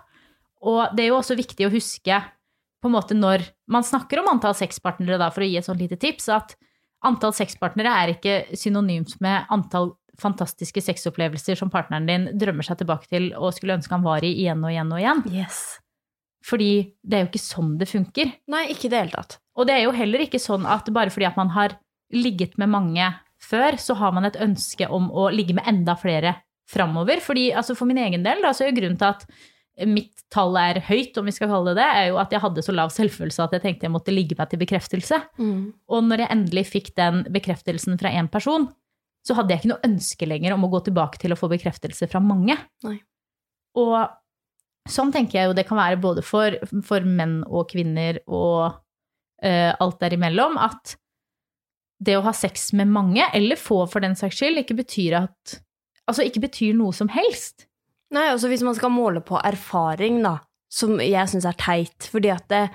[0.64, 2.22] Og det er jo også viktig å huske
[2.84, 5.80] på en måte når man snakker om antall sexpartnere, da, for å gi et sånt
[5.80, 6.52] lite tips, at
[7.04, 13.08] antall sexpartnere er ikke synonymt med antall fantastiske sexopplevelser som partneren din drømmer seg tilbake
[13.10, 15.24] til og skulle ønske han var i igjen og igjen og igjen.
[15.32, 15.62] Yes.
[16.44, 16.70] Fordi
[17.00, 18.30] det er jo ikke sånn det funker.
[18.52, 19.38] Nei, ikke i det hele tatt.
[19.56, 21.78] Og det er jo heller ikke sånn at bare fordi at man har
[22.14, 23.08] ligget med mange
[23.42, 26.36] før, så har man et ønske om å ligge med enda flere
[26.70, 27.22] framover.
[27.24, 29.26] Fordi altså for min egen del, da, så er jo grunnen til at
[29.90, 32.62] mitt tall er høyt, om vi skal kalle det det, er jo at jeg hadde
[32.62, 35.18] så lav selvfølelse at jeg tenkte jeg måtte ligge meg til bekreftelse.
[35.90, 38.68] Og når jeg endelig fikk den bekreftelsen fra én person,
[39.24, 42.08] så hadde jeg ikke noe ønske lenger om å gå tilbake til å få bekreftelse
[42.12, 42.56] fra mange.
[42.86, 42.98] Nei.
[43.80, 43.96] Og
[44.90, 49.72] sånn tenker jeg jo det kan være både for, for menn og kvinner og uh,
[49.72, 50.94] alt derimellom, at
[52.04, 55.60] det å ha sex med mange, eller få for den saks skyld, ikke betyr at
[56.04, 57.62] Altså ikke betyr noe som helst.
[58.14, 60.38] Nei, altså hvis man skal måle på erfaring, da,
[60.72, 62.66] som jeg syns er teit, fordi at det,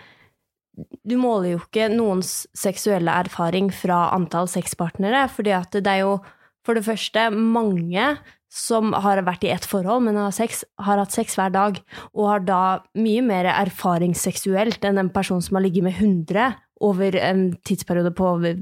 [1.07, 6.19] du måler jo ikke noens seksuelle erfaring fra antall sexpartnere, fordi at det er jo
[6.67, 8.11] for det første mange
[8.49, 11.77] som har vært i ett forhold, men har, sex, har hatt sex hver dag,
[12.17, 12.61] og har da
[12.97, 16.55] mye mer erfaring seksuelt enn en person som har ligget med 100
[16.89, 18.57] over en tidsperiode på over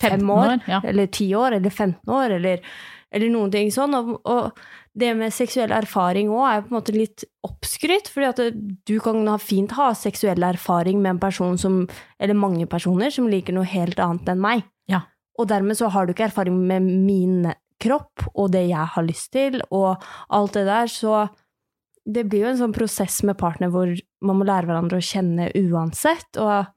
[0.00, 0.82] 15 år, ja.
[0.84, 2.60] eller 10 år, eller 15 år, eller,
[3.14, 3.96] eller noen ting sånn.
[3.96, 4.60] Og, og
[4.94, 9.24] det med seksuell erfaring òg er på en måte litt oppskrytt, fordi at du kan
[9.26, 11.80] ha fint ha seksuell erfaring med en person som,
[12.22, 14.62] eller mange personer, som liker noe helt annet enn meg.
[14.90, 15.02] Ja.
[15.40, 17.50] Og dermed så har du ikke erfaring med min
[17.82, 21.24] kropp og det jeg har lyst til, og alt det der, så
[22.04, 23.90] det blir jo en sånn prosess med partner hvor
[24.24, 26.70] man må lære hverandre å kjenne uansett, og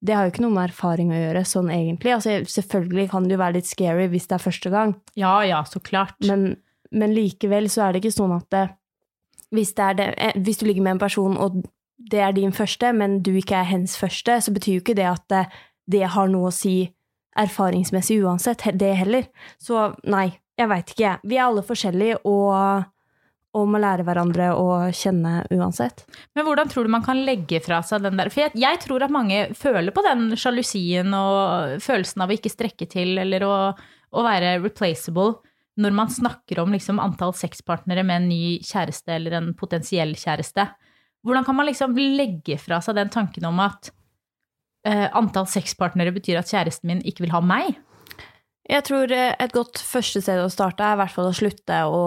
[0.00, 2.14] det har jo ikke noe med erfaring å gjøre, sånn egentlig.
[2.14, 5.60] Altså, selvfølgelig kan det jo være litt scary hvis det er første gang, Ja ja,
[5.68, 6.16] så klart.
[6.24, 6.54] men,
[6.90, 8.64] men likevel så er det ikke sånn at det,
[9.54, 11.62] hvis, det det, eh, hvis du ligger med en person, og
[12.10, 15.08] det er din første, men du ikke er hennes første, så betyr jo ikke det
[15.10, 15.44] at det,
[15.90, 16.90] det har noe å si
[17.38, 19.28] erfaringsmessig uansett, det heller.
[19.62, 21.20] Så nei, jeg veit ikke, jeg.
[21.30, 22.88] Vi er alle forskjellige, og,
[23.56, 24.66] og må lære hverandre å
[24.96, 26.04] kjenne uansett.
[26.34, 29.06] Men hvordan tror du man kan legge fra seg den der For jeg, jeg tror
[29.06, 33.54] at mange føler på den sjalusien og følelsen av å ikke strekke til eller å,
[34.10, 35.38] å være replaceable
[35.80, 40.66] når man snakker om liksom antall sexpartnere med en ny kjæreste eller en potensiell kjæreste.
[41.24, 43.90] Hvordan kan man liksom legge fra seg den tanken om at
[44.88, 47.78] uh, antall sexpartnere betyr at kjæresten min ikke vil ha meg?
[48.70, 51.78] Jeg tror eh, et godt første sted å starte er i hvert fall å slutte
[51.90, 52.02] å,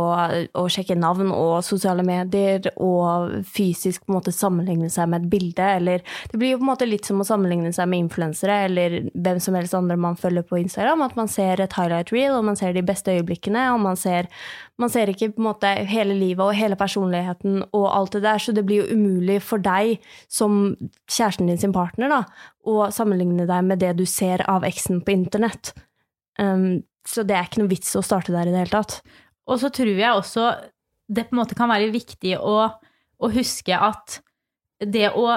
[0.55, 5.33] å sjekke navn og sosiale medier og fysisk på en måte sammenligne seg med et
[5.33, 8.61] bilde, eller det blir jo på en måte litt som å sammenligne seg med influensere
[8.69, 12.37] eller hvem som helst andre man følger på Instagram, at man ser et highlight reel,
[12.37, 14.31] og man ser de beste øyeblikkene, og man ser,
[14.79, 18.39] man ser ikke på en måte hele livet og hele personligheten og alt det der,
[18.39, 19.97] så det blir jo umulig for deg
[20.31, 20.77] som
[21.11, 22.25] kjæresten din sin partner da,
[22.63, 25.75] å sammenligne deg med det du ser av eksen på internett.
[26.41, 28.99] Um, så det er ikke noe vits å starte der i det hele tatt.
[29.49, 30.51] Og så tror jeg også
[31.13, 34.21] det på en måte kan være viktig å, å huske at
[34.79, 35.27] det å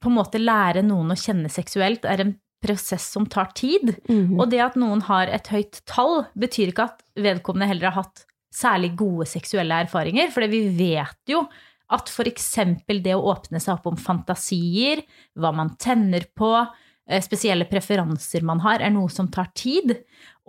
[0.00, 2.32] på en måte lære noen å kjenne seksuelt er en
[2.64, 3.94] prosess som tar tid.
[4.40, 8.24] Og det at noen har et høyt tall, betyr ikke at vedkommende heller har hatt
[8.54, 10.32] særlig gode seksuelle erfaringer.
[10.32, 11.44] For vi vet jo
[11.90, 12.50] at f.eks.
[12.86, 15.02] det å åpne seg opp om fantasier,
[15.34, 16.52] hva man tenner på,
[17.08, 19.96] eh, spesielle preferanser man har, er noe som tar tid.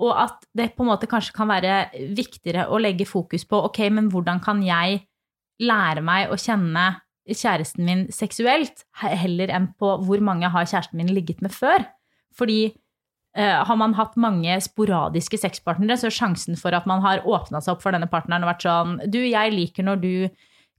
[0.02, 1.86] Og at det på en måte kanskje kan være
[2.18, 5.04] viktigere å legge fokus på ok, men hvordan kan jeg
[5.62, 6.90] lære meg å kjenne
[7.30, 11.86] kjæresten min seksuelt, heller enn på hvor mange har kjæresten min ligget med før.
[12.38, 12.74] Fordi
[13.38, 17.62] eh, har man hatt mange sporadiske sexpartnere, så er sjansen for at man har åpna
[17.62, 20.14] seg opp for denne partneren og vært sånn Du, jeg liker når du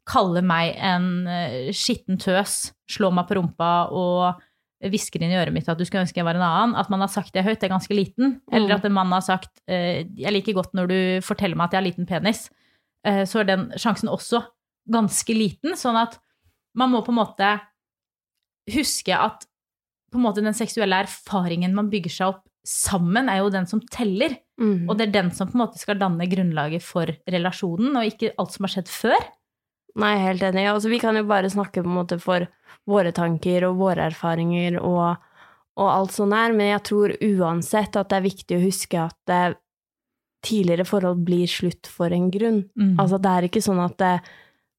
[0.09, 4.43] kaller meg en eh, skitten tøs, slår meg på rumpa og
[4.91, 6.75] hvisker inn i øret mitt at du skulle ønske jeg var en annen.
[6.79, 8.37] At man har sagt det høyt, det er ganske liten.
[8.53, 11.77] Eller at en mann har sagt eh, jeg liker godt når du forteller meg at
[11.77, 12.47] jeg har liten penis.
[13.07, 14.43] Eh, så er den sjansen også
[14.93, 15.77] ganske liten.
[15.79, 16.19] Sånn at
[16.79, 17.53] man må på en måte
[18.73, 19.47] huske at
[20.13, 23.81] på en måte den seksuelle erfaringen man bygger seg opp sammen, er jo den som
[23.91, 24.37] teller.
[24.61, 24.87] Mm.
[24.87, 28.35] Og det er den som på en måte skal danne grunnlaget for relasjonen, og ikke
[28.39, 29.31] alt som har skjedd før.
[30.01, 30.65] Nei, helt enig.
[30.71, 32.47] Altså, vi kan jo bare snakke på en måte for
[32.89, 35.21] våre tanker og våre erfaringer og,
[35.79, 39.19] og alt sånt her, men jeg tror uansett at det er viktig å huske at
[39.29, 39.43] det,
[40.43, 42.65] tidligere forhold blir slutt for en grunn.
[42.79, 42.97] Mm.
[43.01, 44.13] Altså, det er ikke sånn at det,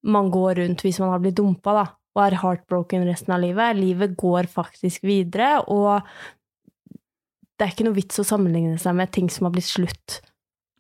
[0.03, 3.77] man går rundt hvis man har blitt dumpa, da, og er heartbroken resten av livet.
[3.79, 6.03] Livet går faktisk videre, og
[7.57, 10.19] det er ikke noe vits å sammenligne seg med ting som har blitt slutt.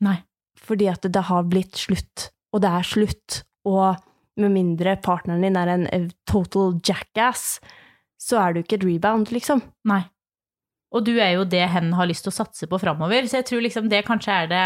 [0.03, 0.19] Nei.
[0.63, 3.39] Fordi at det har blitt slutt, og det er slutt.
[3.67, 4.03] Og
[4.37, 7.59] med mindre partneren din er en eh, total jackass,
[8.19, 9.61] så er du ikke et rebound, liksom.
[9.85, 10.01] Nei.
[10.93, 13.25] Og du er jo det hen har lyst til å satse på framover.
[13.27, 14.65] Så jeg tror liksom det kanskje er det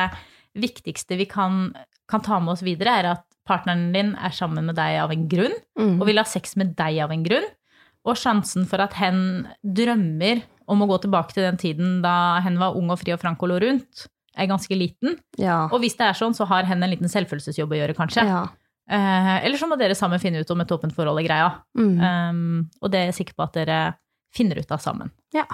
[0.60, 1.72] viktigste vi kan,
[2.10, 5.28] kan ta med oss videre, er at partneren din er sammen med deg av en
[5.32, 6.02] grunn, Mm.
[6.02, 7.46] og vil ha sex med deg av en grunn.
[8.08, 12.58] Og sjansen for at hen drømmer om å gå tilbake til den tiden da hen
[12.60, 14.08] var ung og fri og frank og lå rundt,
[14.38, 15.16] er ganske liten.
[15.40, 15.66] Ja.
[15.72, 18.26] Og hvis det er sånn, så har hen en liten selvfølelsesjobb å gjøre, kanskje.
[18.28, 18.46] ja.
[18.88, 21.50] Eh, eller så må dere sammen finne ut om et åpent forhold er greia.
[21.78, 21.98] Mm.
[22.00, 23.82] Um, og det er jeg sikker på at dere
[24.36, 25.12] finner ut av sammen.
[25.36, 25.48] ja.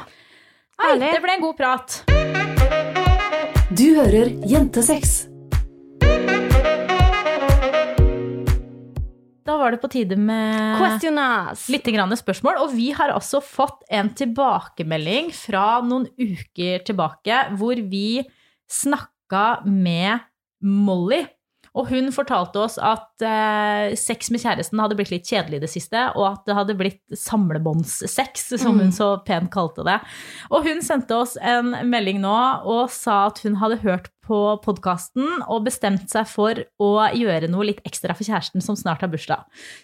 [0.74, 1.10] Nei, Herlig.
[1.14, 2.00] det ble en god prat.
[3.78, 5.28] Du hører Jentesex.
[9.44, 10.82] Da var det på tide med
[11.70, 12.62] litt spørsmål.
[12.64, 18.24] Og vi har altså fått en tilbakemelding fra noen uker tilbake hvor vi
[18.72, 20.24] snakka med
[20.64, 21.26] Molly.
[21.74, 25.72] Og hun fortalte oss at eh, sex med kjæresten hadde blitt litt kjedelig i det
[25.74, 29.98] siste, og at det hadde blitt samlebåndssex, som hun så pent kalte det.
[30.54, 32.36] Og hun sendte oss en melding nå
[32.70, 37.68] og sa at hun hadde hørt på podkasten og bestemt seg for å gjøre noe
[37.70, 39.44] litt ekstra for kjæresten som snart har bursdag.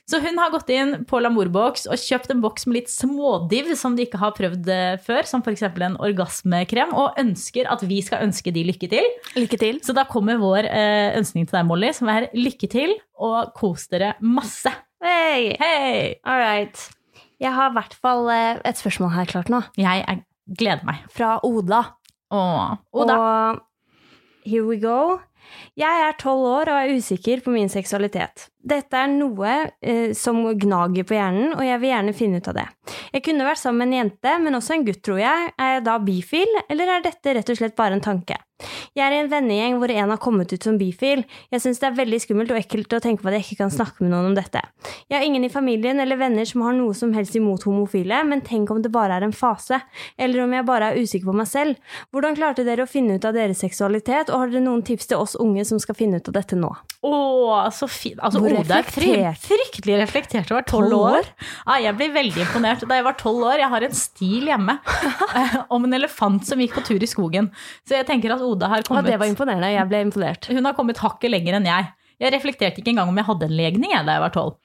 [0.10, 3.98] Så hun har gått inn på Lamour-boks og kjøpt en boks med litt smådiv som
[3.98, 5.66] de ikke har prøvd eh, før, som f.eks.
[5.70, 9.10] en orgasmekrem, og ønsker at vi skal ønske de lykke til.
[9.38, 9.82] Lykke til.
[9.86, 13.88] Så da kommer vår eh, ønskning til deg, Molly, som er lykke til, og kos
[13.92, 14.72] dere masse.
[15.04, 15.54] Hei!
[15.60, 16.16] Hey.
[16.28, 16.88] All right.
[17.40, 20.24] Jeg har i hvert fall eh, et spørsmål her klart nå, Jeg er,
[20.60, 21.06] gleder meg.
[21.16, 21.86] fra Oda.
[22.36, 22.74] Åh.
[22.94, 23.16] Oda.
[23.16, 23.62] Og
[24.50, 25.20] here we go.
[25.80, 28.50] Jeg er tolv år og er usikker på min seksualitet.
[28.60, 32.60] Dette er noe eh, som gnager på hjernen, og jeg vil gjerne finne ut av
[32.60, 32.68] det.
[33.16, 35.50] Jeg kunne vært sammen med en jente, men også en gutt, tror jeg.
[35.58, 38.38] Er jeg da bifil, eller er dette rett og slett bare en tanke?
[38.98, 41.24] Jeg er i en vennegjeng hvor en har kommet ut som bifil.
[41.54, 43.74] Jeg syns det er veldig skummelt og ekkelt å tenke på at jeg ikke kan
[43.74, 44.62] snakke med noen om dette.
[45.10, 48.44] Jeg har ingen i familien eller venner som har noe som helst imot homofile, men
[48.46, 49.80] tenk om det bare er en fase,
[50.20, 51.80] eller om jeg bare er usikker på meg selv.
[52.14, 55.22] Hvordan klarte dere å finne ut av deres seksualitet, og har dere noen tips til
[55.24, 56.72] oss unge som skal finne ut av dette nå?
[57.00, 57.16] Å,
[57.72, 58.20] så fint.
[58.20, 59.46] Altså, Oda er reflektert.
[59.46, 61.28] fryktelig reflektert over tolv Tolv år.
[61.68, 62.84] Ja, jeg blir veldig imponert.
[62.90, 64.76] Da jeg var tolv år, jeg har en stil hjemme
[65.40, 67.50] eh, om en elefant som gikk på tur i skogen.
[67.88, 69.08] Så jeg tenker at Oda har kommet.
[69.08, 69.70] Ja, det var imponerende.
[69.74, 70.50] Jeg ble imponert.
[70.50, 71.88] Hun har kommet hakket lenger enn jeg.
[72.20, 74.58] Jeg reflekterte ikke engang om jeg hadde en legning jeg, da jeg var tolv.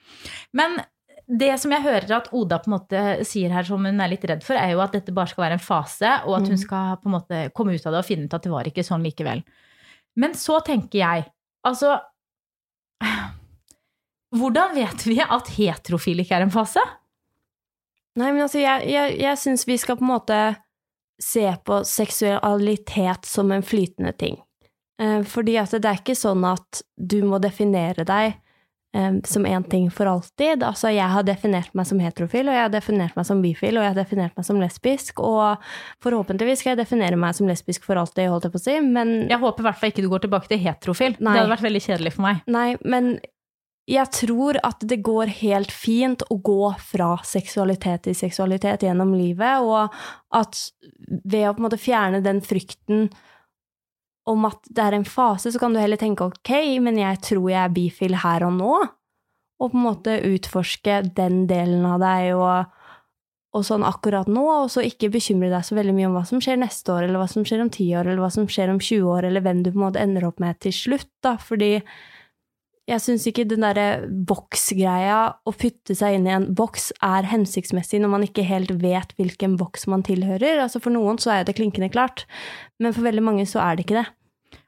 [0.57, 0.81] Men
[1.25, 4.25] det som jeg hører at Oda på en måte sier her som hun er litt
[4.29, 6.99] redd for, er jo at dette bare skal være en fase, og at hun skal
[7.01, 9.07] på en måte komme ut av det og finne ut at det var ikke sånn
[9.07, 9.41] likevel.
[10.21, 11.25] Men så tenker jeg,
[11.67, 11.97] altså
[14.35, 16.83] Hvordan vet vi at heterofil ikke er en fase?
[18.19, 20.39] Nei, men altså, jeg, jeg, jeg syns vi skal på en måte
[21.23, 24.41] se på seksualitet som en flytende ting.
[25.03, 28.37] Eh, fordi at det er ikke sånn at du må definere deg
[28.95, 30.63] eh, som én ting for alltid.
[30.63, 33.87] Altså, jeg har definert meg som heterofil, og jeg har definert meg som bifil, og
[33.87, 35.63] jeg har definert meg som lesbisk, og
[36.05, 39.15] forhåpentligvis skal jeg definere meg som lesbisk for alltid, holdt jeg på å si, men
[39.31, 41.19] Jeg håper i hvert fall ikke du går tilbake til heterofil.
[41.19, 41.35] Nei.
[41.35, 42.45] Det hadde vært veldig kjedelig for meg.
[42.47, 43.17] Nei, men
[43.85, 49.61] jeg tror at det går helt fint å gå fra seksualitet til seksualitet gjennom livet,
[49.61, 49.93] og
[50.33, 50.61] at
[51.25, 53.11] ved å på en måte fjerne den frykten
[54.25, 57.51] om at det er en fase, så kan du heller tenke ok, men jeg tror
[57.51, 58.79] jeg er bifil her og nå,
[59.61, 62.73] og på en måte utforske den delen av deg og,
[63.55, 66.41] og sånn akkurat nå, og så ikke bekymre deg så veldig mye om hva som
[66.41, 68.81] skjer neste år, eller hva som skjer om ti år, eller hva som skjer om
[68.81, 71.75] 20 år, eller hvem du på en måte ender opp med til slutt, da, fordi
[72.85, 78.03] jeg syns ikke den derre boksgreia, å putte seg inn i en boks, er hensiktsmessig
[78.03, 80.61] når man ikke helt vet hvilken boks man tilhører.
[80.67, 82.27] Altså For noen så er det klinkende klart,
[82.83, 84.07] men for veldig mange så er det ikke det.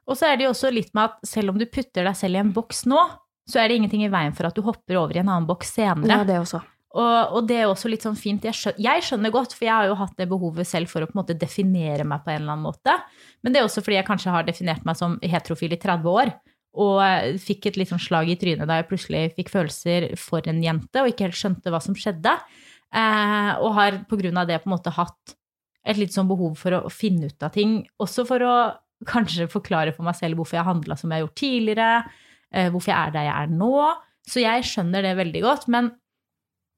[0.07, 2.39] Og så er det jo også litt med at selv om du putter deg selv
[2.39, 3.03] i en boks nå,
[3.47, 5.77] så er det ingenting i veien for at du hopper over i en annen boks
[5.77, 6.23] senere.
[6.23, 6.63] Ja, det også.
[6.97, 8.47] Og, og det er også litt sånn fint.
[8.49, 11.09] Jeg skjønner, jeg skjønner godt, for jeg har jo hatt det behovet selv for å
[11.11, 12.95] på en måte definere meg på en eller annen måte.
[13.45, 16.33] Men det er også fordi jeg kanskje har definert meg som heterofil i 30 år.
[16.77, 20.45] Og eh, fikk et litt sånn slag i trynet da jeg plutselig fikk følelser for
[20.51, 22.35] en jente og ikke helt skjønte hva som skjedde.
[22.97, 25.37] Eh, og har på grunn av det på en måte hatt
[25.87, 27.79] et litt sånn behov for å finne ut av ting.
[28.03, 28.55] Også for å
[29.07, 31.91] kanskje forklare for meg selv hvorfor jeg handla som jeg har gjort tidligere.
[32.53, 33.73] eh, Hvorfor jeg er der jeg er nå.
[34.27, 35.69] Så jeg skjønner det veldig godt.
[35.71, 35.93] Men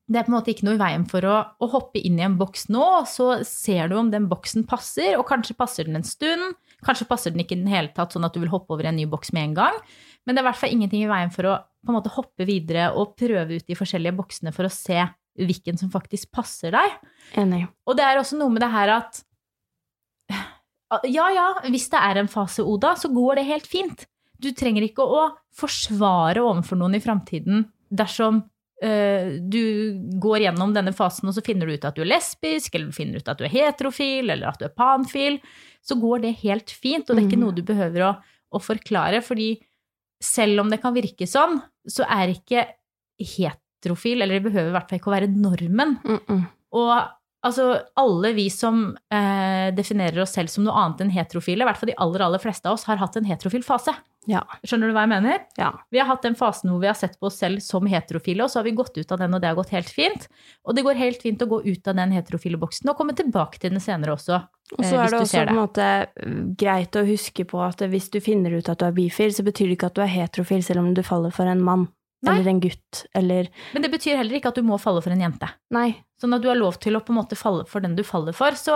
[0.09, 2.24] det er på en måte ikke noe i veien for å, å hoppe inn i
[2.24, 6.07] en boks nå, så ser du om den boksen passer, og kanskje passer den en
[6.09, 6.55] stund.
[6.87, 8.99] Kanskje passer den ikke i den hele tatt, sånn at du vil hoppe over en
[8.99, 9.79] ny boks med en gang.
[10.26, 12.45] Men det er i hvert fall ingenting i veien for å på en måte hoppe
[12.47, 15.01] videre og prøve ut de forskjellige boksene for å se
[15.39, 16.99] hvilken som faktisk passer deg.
[17.39, 17.64] Enig.
[17.87, 19.22] Og det er også noe med det her at
[21.05, 24.07] Ja, ja, hvis det er en fase, Oda, så går det helt fint.
[24.41, 25.26] Du trenger ikke å
[25.59, 28.43] forsvare overfor noen i framtiden dersom
[28.81, 29.62] du
[30.22, 33.18] går gjennom denne fasen og så finner du ut at du er lesbisk, eller finner
[33.18, 35.41] ut at du er heterofil, eller at du er panfil.
[35.83, 37.45] Så går det helt fint, og det er ikke Mhm.
[37.47, 38.16] noe du behøver å,
[38.55, 39.20] å forklare.
[39.22, 39.61] fordi
[40.22, 42.66] selv om det kan virke sånn, så er ikke
[43.18, 45.99] heterofil, eller det behøver i hvert fall ikke å være normen.
[46.05, 46.47] Mm -mm.
[46.72, 47.09] Og
[47.45, 51.76] altså, alle vi som eh, definerer oss selv som noe annet enn heterofile, i hvert
[51.79, 53.95] fall de aller, aller fleste av oss, har hatt en heterofil fase.
[54.27, 54.43] Ja.
[54.66, 55.45] Skjønner du hva jeg mener?
[55.57, 55.71] ja.
[55.91, 58.51] Vi har hatt den fasen hvor vi har sett på oss selv som heterofile, og
[58.51, 60.27] så har vi gått ut av den, og det har gått helt fint.
[60.69, 63.61] Og det går helt fint å gå ut av den heterofile boksen og komme tilbake
[63.62, 64.41] til den senere også.
[64.77, 65.87] Og så eh, er det også en måte
[66.61, 69.71] greit å huske på at hvis du finner ut at du er bifil, så betyr
[69.71, 71.87] det ikke at du er heterofil selv om du faller for en mann.
[72.27, 72.35] Nei.
[72.35, 73.05] Eller en gutt.
[73.14, 75.49] Eller Men det betyr heller ikke at du må falle for en jente.
[75.71, 75.93] Nei.
[76.21, 78.35] Sånn at du har lov til å på en måte falle for den du faller
[78.35, 78.59] for.
[78.59, 78.75] Så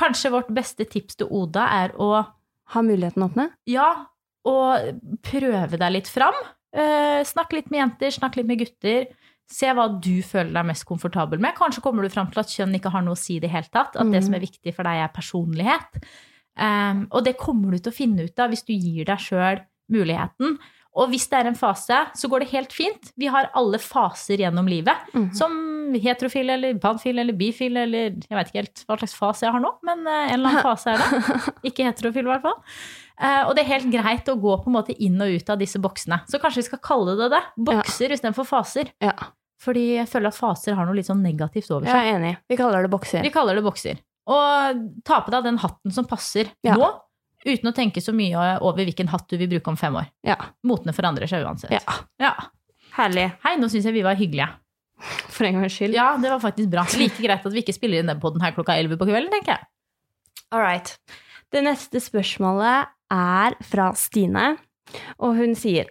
[0.00, 2.24] kanskje vårt beste tips til Oda er å
[2.72, 3.50] Ha muligheten åpne.
[3.68, 4.06] Ja,
[4.44, 6.34] og prøve deg litt fram.
[6.74, 9.06] Eh, snakk litt med jenter, snakk litt med gutter.
[9.50, 11.54] Se hva du føler deg mest komfortabel med.
[11.54, 13.68] Kanskje kommer du fram til at kjønn ikke har noe å si i det hele
[13.70, 13.94] tatt.
[13.96, 14.24] At det Mhm.
[14.24, 16.02] som er viktig for deg, er personlighet.
[16.56, 19.60] Um, og det kommer du til å finne ut av hvis du gir deg sjøl
[19.90, 20.58] muligheten.
[20.94, 23.08] Og hvis det er en fase, så går det helt fint.
[23.18, 25.08] Vi har alle faser gjennom livet.
[25.12, 25.32] Mhm.
[25.34, 25.60] Som
[25.94, 29.60] heterofil eller panfil eller bifil eller jeg vet ikke helt hva slags fase jeg har
[29.62, 31.52] nå, men eh, en eller annen fase er det.
[31.70, 32.56] Ikke heterofil, i hvert fall.
[33.20, 35.60] Eh, og det er helt greit å gå på en måte inn og ut av
[35.60, 36.22] disse boksene.
[36.30, 37.42] Så kanskje vi skal kalle det det.
[37.68, 38.90] Bokser istedenfor faser.
[39.04, 39.12] Ja.
[39.64, 41.94] Fordi jeg føler at faser har noe litt sånn negativt over seg.
[41.94, 42.32] Jeg er enig.
[42.50, 43.22] Vi kaller det bokser.
[43.24, 44.00] Vi kaller det bokser.
[44.30, 46.74] Og ta på deg den hatten som passer Ja.
[46.80, 46.90] nå.
[47.44, 50.06] Uten å tenke så mye over hvilken hatt du vil bruke om fem år.
[50.24, 50.36] Ja.
[50.64, 51.74] Motene forandrer seg uansett.
[51.76, 51.96] ja.
[52.22, 52.34] Ja.
[52.94, 53.26] Herlig.
[53.42, 54.46] Hei, nå syns jeg vi var hyggelige.
[55.34, 55.96] For en gangs skyld.
[55.96, 56.84] Ja, det var faktisk bra.
[57.00, 59.56] Like greit at vi ikke spiller inn den podden her klokka 11 på kvelden, tenker
[59.56, 59.66] jeg.
[60.54, 60.92] All right.
[61.50, 64.46] Det neste spørsmålet er fra Stine,
[65.18, 65.90] og hun sier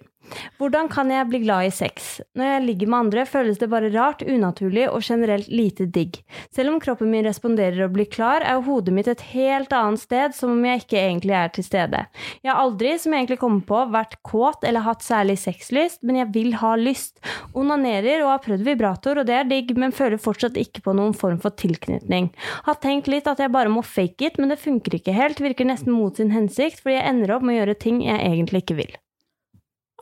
[0.57, 2.21] hvordan kan jeg bli glad i sex?
[2.37, 6.19] Når jeg ligger med andre, føles det bare rart, unaturlig og generelt lite digg.
[6.53, 10.35] Selv om kroppen min responderer og blir klar, er hodet mitt et helt annet sted,
[10.37, 12.05] som om jeg ikke egentlig er til stede.
[12.41, 16.21] Jeg har aldri, som jeg egentlig kommer på, vært kåt eller hatt særlig sexlyst, men
[16.21, 17.19] jeg vil ha lyst.
[17.57, 21.15] Onanerer og har prøvd vibrator, og det er digg, men føler fortsatt ikke på noen
[21.17, 22.31] form for tilknytning.
[22.67, 25.67] Har tenkt litt at jeg bare må fake it, men det funker ikke helt, virker
[25.67, 28.79] nesten mot sin hensikt, fordi jeg ender opp med å gjøre ting jeg egentlig ikke
[28.79, 28.93] vil.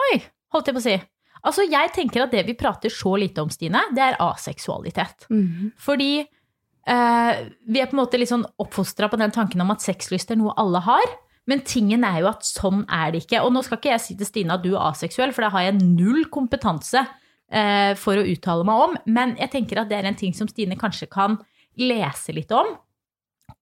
[0.01, 0.19] Oi,
[0.53, 0.97] holdt jeg på å si.
[1.41, 5.25] Altså, jeg tenker at det vi prater så lite om, Stine, det er aseksualitet.
[5.81, 9.81] Fordi eh, vi er på en måte litt sånn oppfostra på den tanken om at
[9.81, 11.15] sexlyst er noe alle har.
[11.49, 13.41] Men tingen er jo at sånn er det ikke.
[13.41, 15.65] Og nå skal ikke jeg si til Stine at du er aseksuell, for det har
[15.65, 18.95] jeg null kompetanse eh, for å uttale meg om.
[19.17, 21.39] Men jeg tenker at det er en ting som Stine kanskje kan
[21.81, 22.75] lese litt om.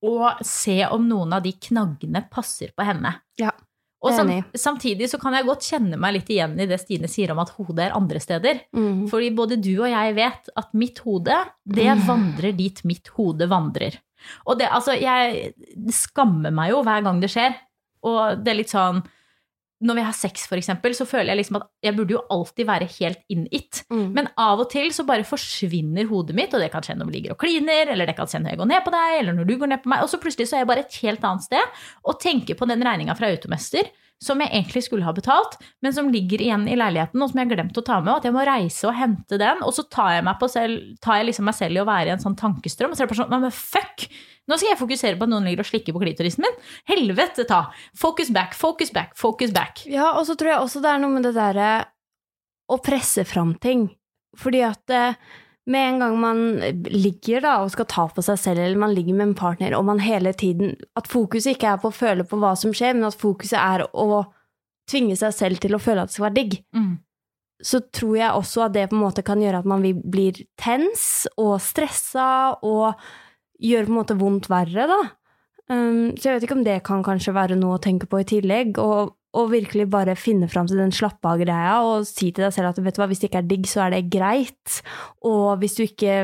[0.06, 3.16] Og se om noen av de knaggene passer på henne.
[3.40, 3.52] Ja.
[4.00, 7.34] Og sam samtidig så kan jeg godt kjenne meg litt igjen i det Stine sier
[7.34, 8.62] om at hodet er andre steder.
[8.72, 9.04] Mm.
[9.12, 11.36] Fordi både du og jeg vet at mitt hode,
[11.68, 13.98] det vandrer dit mitt hode vandrer.
[14.48, 15.52] Og det, altså, jeg
[15.92, 17.56] skammer meg jo hver gang det skjer.
[18.08, 19.02] Og det er litt sånn
[19.80, 22.66] Når vi har sex, for eksempel, så føler jeg liksom at jeg burde jo alltid
[22.68, 23.80] være helt in it.
[23.88, 24.10] Mm.
[24.18, 27.16] Men av og til så bare forsvinner hodet mitt, og det kan skje når vi
[27.16, 29.48] ligger og kliner, eller det kan skje når jeg går ned på deg, eller når
[29.48, 31.48] du går ned på meg, og så plutselig så er jeg bare et helt annet
[31.48, 33.88] sted og tenker på den regninga fra Automester
[34.20, 37.48] som jeg egentlig skulle ha betalt, men som ligger igjen i leiligheten, og som jeg
[37.48, 39.86] har glemt å ta med, og at jeg må reise og hente den, og så
[39.88, 42.36] tar jeg, meg selv, tar jeg liksom meg selv i å være i en sånn
[42.40, 44.06] tankestrøm, og så er det bare sånn, men fuck!
[44.50, 46.56] Nå skal jeg fokusere på at noen ligger og slikker på klitorisen min.
[46.90, 47.60] Helvete ta!
[47.96, 49.84] Focus back, focus back, focus back.
[49.86, 51.70] Ja, og så tror jeg også det er noe med det derre
[52.70, 53.86] å presse fram ting.
[54.38, 55.14] Fordi at eh,
[55.70, 56.40] med en gang man
[56.90, 59.86] ligger da og skal ta på seg selv, eller man ligger med en partner, og
[59.88, 63.08] man hele tiden At fokuset ikke er på å føle på hva som skjer, men
[63.08, 64.24] at fokuset er å
[64.90, 66.58] tvinge seg selv til å føle at det skal være digg.
[66.74, 66.92] Mm.
[67.62, 71.28] Så tror jeg også at det på en måte kan gjøre at man blir tens
[71.38, 72.98] og stressa og
[73.60, 75.00] gjør på en måte vondt verre, da.
[75.70, 78.26] Um, så jeg vet ikke om det kan kanskje være noe å tenke på i
[78.26, 82.54] tillegg, og, og virkelig bare finne fram til den slappe av-greia og si til deg
[82.54, 84.78] selv at vet du hva, hvis det ikke er digg, så er det greit.
[85.30, 86.16] Og hvis, ikke,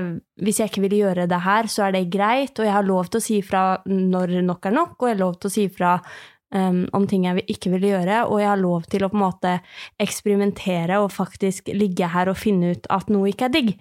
[0.42, 3.10] hvis jeg ikke vil gjøre det her, så er det greit, og jeg har lov
[3.10, 5.68] til å si ifra når nok er nok, og jeg har lov til å si
[5.68, 5.92] ifra
[6.50, 9.26] um, om ting jeg ikke vil gjøre, og jeg har lov til å på en
[9.26, 9.58] måte
[10.02, 13.76] eksperimentere og faktisk ligge her og finne ut at noe ikke er digg.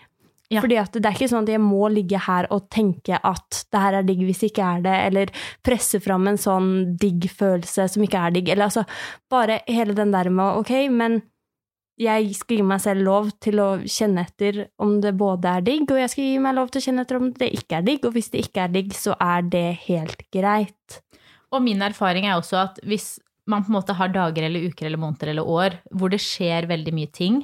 [0.54, 0.62] Ja.
[0.62, 3.82] Fordi at det er ikke sånn at jeg må ligge her og tenke at det
[3.82, 5.32] her er digg hvis ikke er det, eller
[5.66, 8.52] presse fram en sånn digg-følelse som ikke er digg.
[8.54, 8.86] Eller altså,
[9.32, 11.24] bare hele den der med ok, men
[12.02, 15.88] jeg skal gi meg selv lov til å kjenne etter om det både er digg,
[15.88, 18.06] og jeg skal gi meg lov til å kjenne etter om det ikke er digg,
[18.06, 21.00] og hvis det ikke er digg, så er det helt greit.
[21.56, 23.16] Og min erfaring er også at hvis
[23.50, 26.68] man på en måte har dager eller uker eller måneder eller år hvor det skjer
[26.70, 27.44] veldig mye ting,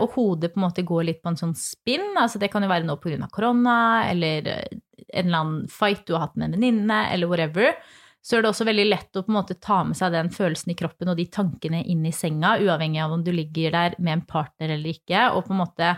[0.00, 2.70] og hodet på en måte går litt på en sånn spinn, altså det kan jo
[2.70, 3.28] være noe pga.
[3.30, 4.78] korona, eller eh,
[5.10, 7.74] en eller annen fight du har hatt med en venninne, eller whatever,
[8.20, 10.74] så er det også veldig lett å på en måte ta med seg den følelsen
[10.74, 14.18] i kroppen og de tankene inn i senga, uavhengig av om du ligger der med
[14.18, 15.94] en partner eller ikke, og på en måte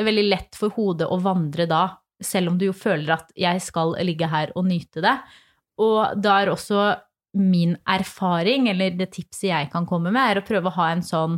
[0.00, 1.82] det er veldig lett for hodet å vandre da,
[2.24, 5.16] selv om du jo føler at jeg skal ligge her og nyte det.
[5.80, 6.86] Og da er også
[7.36, 11.04] min erfaring, eller det tipset jeg kan komme med, er å prøve å ha en
[11.04, 11.36] sånn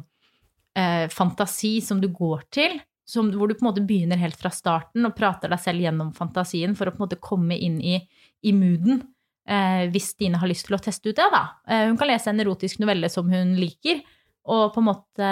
[0.78, 4.52] eh, fantasi som du går til, som, hvor du på en måte begynner helt fra
[4.54, 7.98] starten og prater deg selv gjennom fantasien for å på en måte komme inn i,
[8.46, 9.02] i mooden.
[9.48, 11.44] Eh, hvis Stine har lyst til å teste ut det, da.
[11.66, 14.04] Eh, hun kan lese en erotisk novelle som hun liker,
[14.50, 15.26] og på en måte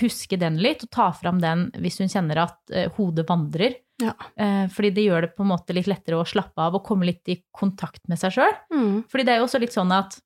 [0.00, 3.78] huske den litt, og ta fram den hvis hun kjenner at eh, hodet vandrer.
[4.02, 4.14] Ja.
[4.38, 7.06] Eh, fordi det gjør det på en måte litt lettere å slappe av og komme
[7.08, 8.56] litt i kontakt med seg sjøl.
[8.74, 9.04] Mm.
[9.10, 10.18] Fordi det er jo også litt sånn at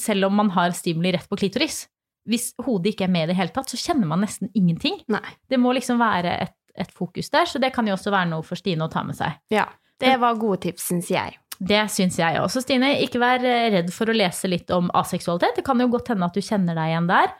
[0.00, 1.84] selv om man har stimuli rett på klitoris,
[2.28, 5.00] hvis hodet ikke er med i det hele tatt, så kjenner man nesten ingenting.
[5.12, 5.24] Nei.
[5.50, 8.46] Det må liksom være et, et fokus der, så det kan jo også være noe
[8.46, 9.40] for Stine å ta med seg.
[9.54, 9.68] Ja.
[10.00, 11.36] Det var gode tips, syns jeg.
[11.54, 12.64] Det syns jeg også.
[12.64, 15.60] Stine, ikke vær eh, redd for å lese litt om aseksualitet.
[15.60, 17.30] Det kan jo godt hende at du kjenner deg igjen der.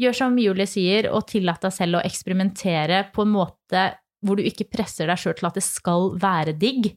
[0.00, 3.84] Gjør som Julie sier, og tillat deg selv å eksperimentere på en måte
[4.24, 6.92] hvor du ikke presser deg sjøl til at det skal være digg.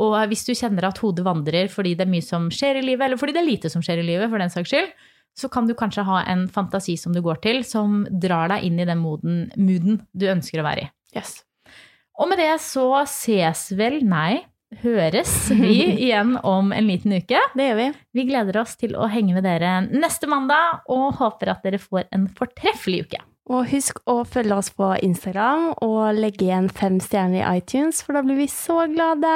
[0.00, 3.06] Og hvis du kjenner at hodet vandrer fordi det er mye som skjer i livet,
[3.06, 4.92] eller fordi det er lite som skjer i livet, for den saks skyld,
[5.38, 8.80] så kan du kanskje ha en fantasi som du går til, som drar deg inn
[8.82, 10.92] i den moden, mooden du ønsker å være i.
[11.16, 11.40] Yes.
[12.20, 14.44] Og med det så ses vel, nei,
[14.82, 17.40] høres vi igjen om en liten uke.
[17.56, 17.90] Det gjør vi.
[18.16, 22.08] Vi gleder oss til å henge med dere neste mandag, og håper at dere får
[22.12, 23.22] en fortreffelig uke.
[23.50, 28.14] Og husk å følge oss på Instagram og legge igjen fem stjerner i iTunes, for
[28.14, 29.32] da blir vi så glade.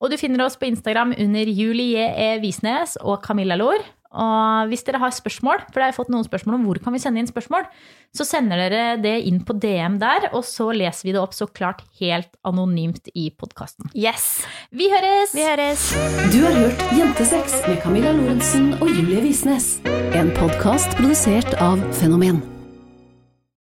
[0.00, 2.30] Og du finner oss på Instagram under Julie E.
[2.40, 3.84] Visnes og Camilla Lor.
[4.10, 7.02] Og hvis dere har spørsmål, for jeg har fått noen spørsmål om hvor kan vi
[7.02, 7.68] sende inn spørsmål,
[8.16, 11.46] så sender dere det inn på DM der, og så leser vi det opp så
[11.46, 13.92] klart helt anonymt i podkasten.
[13.94, 14.42] Yes!
[14.74, 15.34] Vi høres!
[15.36, 15.90] Vi høres!
[16.34, 19.76] Du har hørt Jentesex med Camilla Lorentzen og Julie Visnes.
[20.10, 22.42] En podkast produsert av Fenomen.